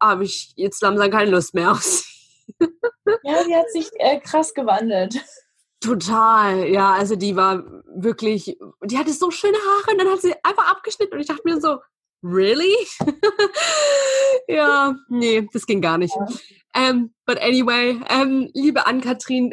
habe 0.01 0.25
ich 0.25 0.53
jetzt 0.57 0.81
langsam 0.83 1.11
keine 1.11 1.31
Lust 1.31 1.55
mehr 1.55 1.73
auf 1.73 1.83
sie. 1.83 2.05
Ja, 3.23 3.43
die 3.45 3.55
hat 3.55 3.71
sich 3.71 3.91
äh, 3.99 4.21
krass 4.21 4.55
gewandelt. 4.55 5.17
Total, 5.81 6.69
ja, 6.69 6.93
also 6.93 7.17
die 7.17 7.37
war 7.37 7.65
wirklich, 7.87 8.59
die 8.85 8.99
hatte 8.99 9.13
so 9.13 9.31
schöne 9.31 9.57
Haare 9.57 9.93
und 9.93 9.99
dann 9.99 10.09
hat 10.09 10.21
sie 10.21 10.35
einfach 10.43 10.71
abgeschnitten 10.71 11.15
und 11.15 11.21
ich 11.21 11.27
dachte 11.27 11.43
mir 11.45 11.61
so, 11.61 11.79
really? 12.23 12.75
ja, 14.49 14.95
nee, 15.09 15.49
das 15.53 15.67
ging 15.67 15.81
gar 15.81 15.99
nicht. 15.99 16.15
Um, 16.17 16.27
ähm, 16.75 17.15
but 17.27 17.41
anyway, 17.41 17.99
um, 18.11 18.49
liebe 18.55 18.87
Ann-Kathrin, 18.87 19.51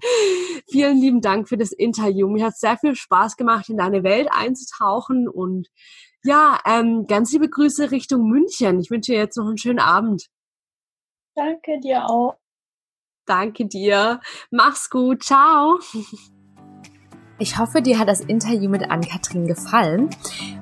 vielen 0.70 0.98
lieben 0.98 1.20
Dank 1.20 1.48
für 1.48 1.56
das 1.56 1.72
Interview. 1.72 2.28
Mir 2.28 2.46
hat 2.46 2.56
sehr 2.56 2.78
viel 2.78 2.94
Spaß 2.94 3.36
gemacht, 3.36 3.68
in 3.68 3.76
deine 3.76 4.02
Welt 4.02 4.28
einzutauchen 4.30 5.28
und 5.28 5.68
ja, 6.24 6.60
um, 6.66 7.06
ganz 7.06 7.32
liebe 7.32 7.48
Grüße 7.48 7.90
Richtung 7.90 8.28
München. 8.28 8.80
Ich 8.80 8.90
wünsche 8.90 9.12
dir 9.12 9.18
jetzt 9.18 9.36
noch 9.36 9.46
einen 9.46 9.58
schönen 9.58 9.78
Abend. 9.78 10.28
Danke 11.34 11.78
dir 11.80 12.06
auch. 12.08 12.36
Danke 13.26 13.66
dir. 13.66 14.20
Mach's 14.50 14.90
gut. 14.90 15.22
Ciao. 15.22 15.78
Ich 17.40 17.56
hoffe, 17.56 17.82
dir 17.82 18.00
hat 18.00 18.08
das 18.08 18.20
Interview 18.20 18.68
mit 18.68 18.90
Ann-Kathrin 18.90 19.46
gefallen. 19.46 20.10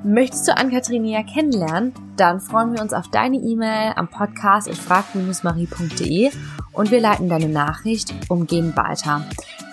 Möchtest 0.05 0.47
du 0.47 0.55
Ann-Kathrin 0.55 1.03
näher 1.03 1.25
kennenlernen? 1.25 1.95
Dann 2.19 2.39
freuen 2.39 2.75
wir 2.75 2.83
uns 2.83 2.93
auf 2.93 3.09
deine 3.09 3.39
E-Mail 3.39 3.95
am 3.97 4.09
Podcast 4.09 4.69
frag-marie.de 4.77 6.31
und 6.77 6.91
wir 6.91 7.01
leiten 7.01 7.29
deine 7.29 7.49
Nachricht 7.49 8.15
umgehend 8.29 8.77
weiter. 8.77 9.25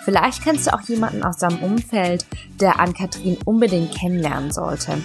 Vielleicht 0.04 0.42
kennst 0.42 0.66
du 0.66 0.74
auch 0.74 0.82
jemanden 0.82 1.22
aus 1.22 1.38
deinem 1.38 1.62
Umfeld, 1.62 2.26
der 2.60 2.78
Ann-Kathrin 2.78 3.38
unbedingt 3.44 3.94
kennenlernen 3.94 4.50
sollte. 4.52 4.98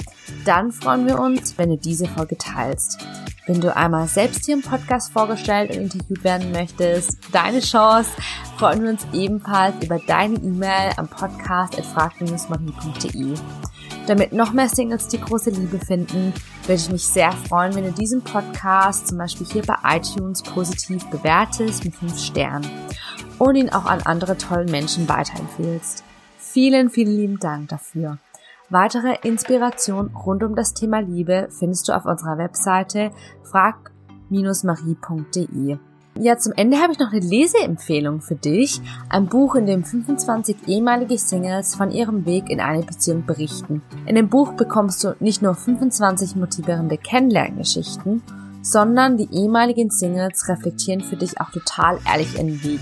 Dann 0.45 0.71
freuen 0.71 1.07
wir 1.07 1.19
uns, 1.19 1.57
wenn 1.57 1.69
du 1.69 1.77
diese 1.77 2.05
Folge 2.05 2.37
teilst. 2.37 2.97
Wenn 3.47 3.61
du 3.61 3.75
einmal 3.75 4.07
selbst 4.07 4.45
hier 4.45 4.55
im 4.55 4.61
Podcast 4.61 5.11
vorgestellt 5.11 5.71
und 5.71 5.83
interviewt 5.83 6.23
werden 6.23 6.51
möchtest, 6.51 7.17
deine 7.31 7.61
Chance, 7.61 8.09
freuen 8.57 8.83
wir 8.83 8.89
uns 8.89 9.07
ebenfalls 9.13 9.75
über 9.83 9.99
deine 9.99 10.35
E-Mail 10.35 10.91
am 10.97 11.07
Podcast 11.07 11.77
at 11.77 11.85
frag-marie.de. 11.85 13.35
Damit 14.09 14.33
noch 14.33 14.51
mehr 14.53 14.67
Singles 14.67 15.07
die 15.07 15.21
große 15.21 15.51
Liebe 15.51 15.77
finden, 15.77 16.33
würde 16.63 16.81
ich 16.81 16.89
mich 16.89 17.05
sehr 17.05 17.31
freuen, 17.31 17.75
wenn 17.75 17.83
du 17.83 17.91
diesen 17.91 18.23
Podcast 18.23 19.07
zum 19.07 19.19
Beispiel 19.19 19.45
hier 19.45 19.61
bei 19.61 19.75
iTunes 19.83 20.41
positiv 20.41 21.07
bewertest 21.11 21.85
mit 21.85 21.93
5 21.93 22.17
Sternen 22.17 22.67
und 23.37 23.53
ihn 23.53 23.69
auch 23.69 23.85
an 23.85 24.01
andere 24.01 24.35
tollen 24.35 24.71
Menschen 24.71 25.07
weiterempfehlst. 25.07 26.03
Vielen, 26.39 26.89
vielen 26.89 27.15
lieben 27.15 27.37
Dank 27.37 27.69
dafür. 27.69 28.17
Weitere 28.69 29.15
Inspiration 29.21 30.07
rund 30.07 30.41
um 30.41 30.55
das 30.55 30.73
Thema 30.73 31.01
Liebe 31.01 31.47
findest 31.51 31.87
du 31.87 31.93
auf 31.93 32.05
unserer 32.05 32.39
Webseite 32.39 33.11
frag-marie.de. 33.43 35.77
Ja, 36.17 36.37
zum 36.37 36.53
Ende 36.53 36.77
habe 36.77 36.91
ich 36.91 36.99
noch 36.99 37.11
eine 37.11 37.25
Leseempfehlung 37.25 38.21
für 38.21 38.35
dich. 38.35 38.81
Ein 39.09 39.27
Buch, 39.27 39.55
in 39.55 39.65
dem 39.65 39.83
25 39.83 40.67
ehemalige 40.67 41.17
Singles 41.17 41.75
von 41.75 41.91
ihrem 41.91 42.25
Weg 42.25 42.49
in 42.49 42.59
eine 42.59 42.83
Beziehung 42.83 43.25
berichten. 43.25 43.81
In 44.05 44.15
dem 44.15 44.29
Buch 44.29 44.53
bekommst 44.53 45.03
du 45.03 45.15
nicht 45.19 45.41
nur 45.41 45.55
25 45.55 46.35
motivierende 46.35 46.97
Kennenlerngeschichten, 46.97 48.21
sondern 48.61 49.17
die 49.17 49.29
ehemaligen 49.31 49.89
Singles 49.89 50.49
reflektieren 50.49 51.01
für 51.01 51.15
dich 51.15 51.39
auch 51.39 51.51
total 51.51 51.99
ehrlich 52.05 52.35
ihren 52.35 52.63
Weg 52.63 52.81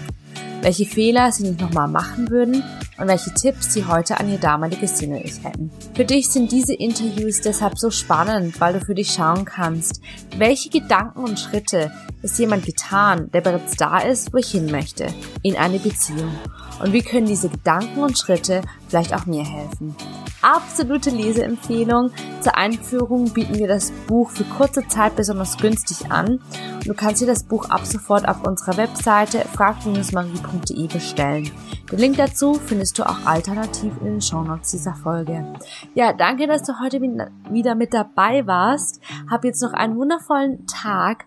welche 0.68 0.86
Fehler 0.86 1.32
sie 1.32 1.44
nicht 1.44 1.62
nochmal 1.62 1.88
machen 1.88 2.30
würden 2.30 2.62
und 2.98 3.08
welche 3.08 3.34
Tipps 3.34 3.72
sie 3.72 3.86
heute 3.86 4.20
an 4.20 4.30
ihr 4.30 4.38
damaliges 4.38 4.98
Single-Ich 4.98 5.42
hätten. 5.42 5.72
Für 5.96 6.04
dich 6.04 6.30
sind 6.30 6.52
diese 6.52 6.74
Interviews 6.74 7.40
deshalb 7.40 7.80
so 7.80 7.90
spannend, 7.90 8.60
weil 8.60 8.74
du 8.74 8.82
für 8.82 8.94
dich 8.94 9.14
schauen 9.14 9.46
kannst, 9.46 10.02
welche 10.36 10.70
Gedanken 10.70 11.20
und 11.20 11.40
Schritte 11.40 11.90
ist 12.22 12.38
jemand 12.38 12.66
getan, 12.66 13.32
der 13.32 13.40
bereits 13.40 13.78
da 13.78 14.00
ist, 14.00 14.34
wo 14.34 14.40
ich 14.40 14.52
hin 14.52 14.70
möchte, 14.70 15.08
in 15.42 15.56
eine 15.56 15.80
Beziehung. 15.80 16.36
Und 16.84 16.92
wie 16.92 17.02
können 17.02 17.28
diese 17.28 17.48
Gedanken 17.48 18.00
und 18.04 18.18
Schritte 18.18 18.62
vielleicht 18.90 19.16
auch 19.16 19.26
mir 19.26 19.46
helfen? 19.46 19.96
Absolute 20.42 21.10
Leseempfehlung. 21.10 22.12
Zur 22.42 22.58
Einführung 22.58 23.34
bieten 23.34 23.56
wir 23.56 23.68
das 23.68 23.92
Buch 24.08 24.30
für 24.30 24.44
kurze 24.44 24.88
Zeit 24.88 25.16
besonders 25.16 25.58
günstig 25.58 26.12
an. 26.12 26.40
Du 26.86 26.94
kannst 26.94 27.22
dir 27.22 27.28
das 27.28 27.44
Buch 27.44 27.70
ab 27.70 27.86
sofort 27.86 28.28
auf 28.28 28.46
unserer 28.46 28.78
Webseite 28.78 29.40
frag-marie.de 29.40 30.88
bestellen. 30.88 31.52
Den 31.92 32.00
Link 32.00 32.18
dazu 32.18 32.54
findest 32.54 33.00
du 33.00 33.04
auch 33.04 33.26
alternativ 33.26 33.94
in 34.02 34.06
den 34.06 34.22
Shownotes 34.22 34.72
dieser 34.72 34.94
Folge. 34.94 35.54
Ja, 35.94 36.14
danke, 36.14 36.48
dass 36.48 36.64
du 36.64 36.74
heute 36.82 37.02
wieder 37.02 37.76
mit 37.76 37.94
dabei 37.94 38.46
warst. 38.46 39.02
Hab 39.30 39.44
jetzt 39.44 39.62
noch 39.62 39.74
einen 39.74 39.96
wundervollen 39.98 40.66
Tag. 40.68 41.26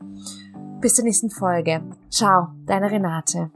Bis 0.80 0.94
zur 0.94 1.04
nächsten 1.04 1.30
Folge. 1.30 1.82
Ciao, 2.10 2.48
deine 2.66 2.90
Renate. 2.90 3.50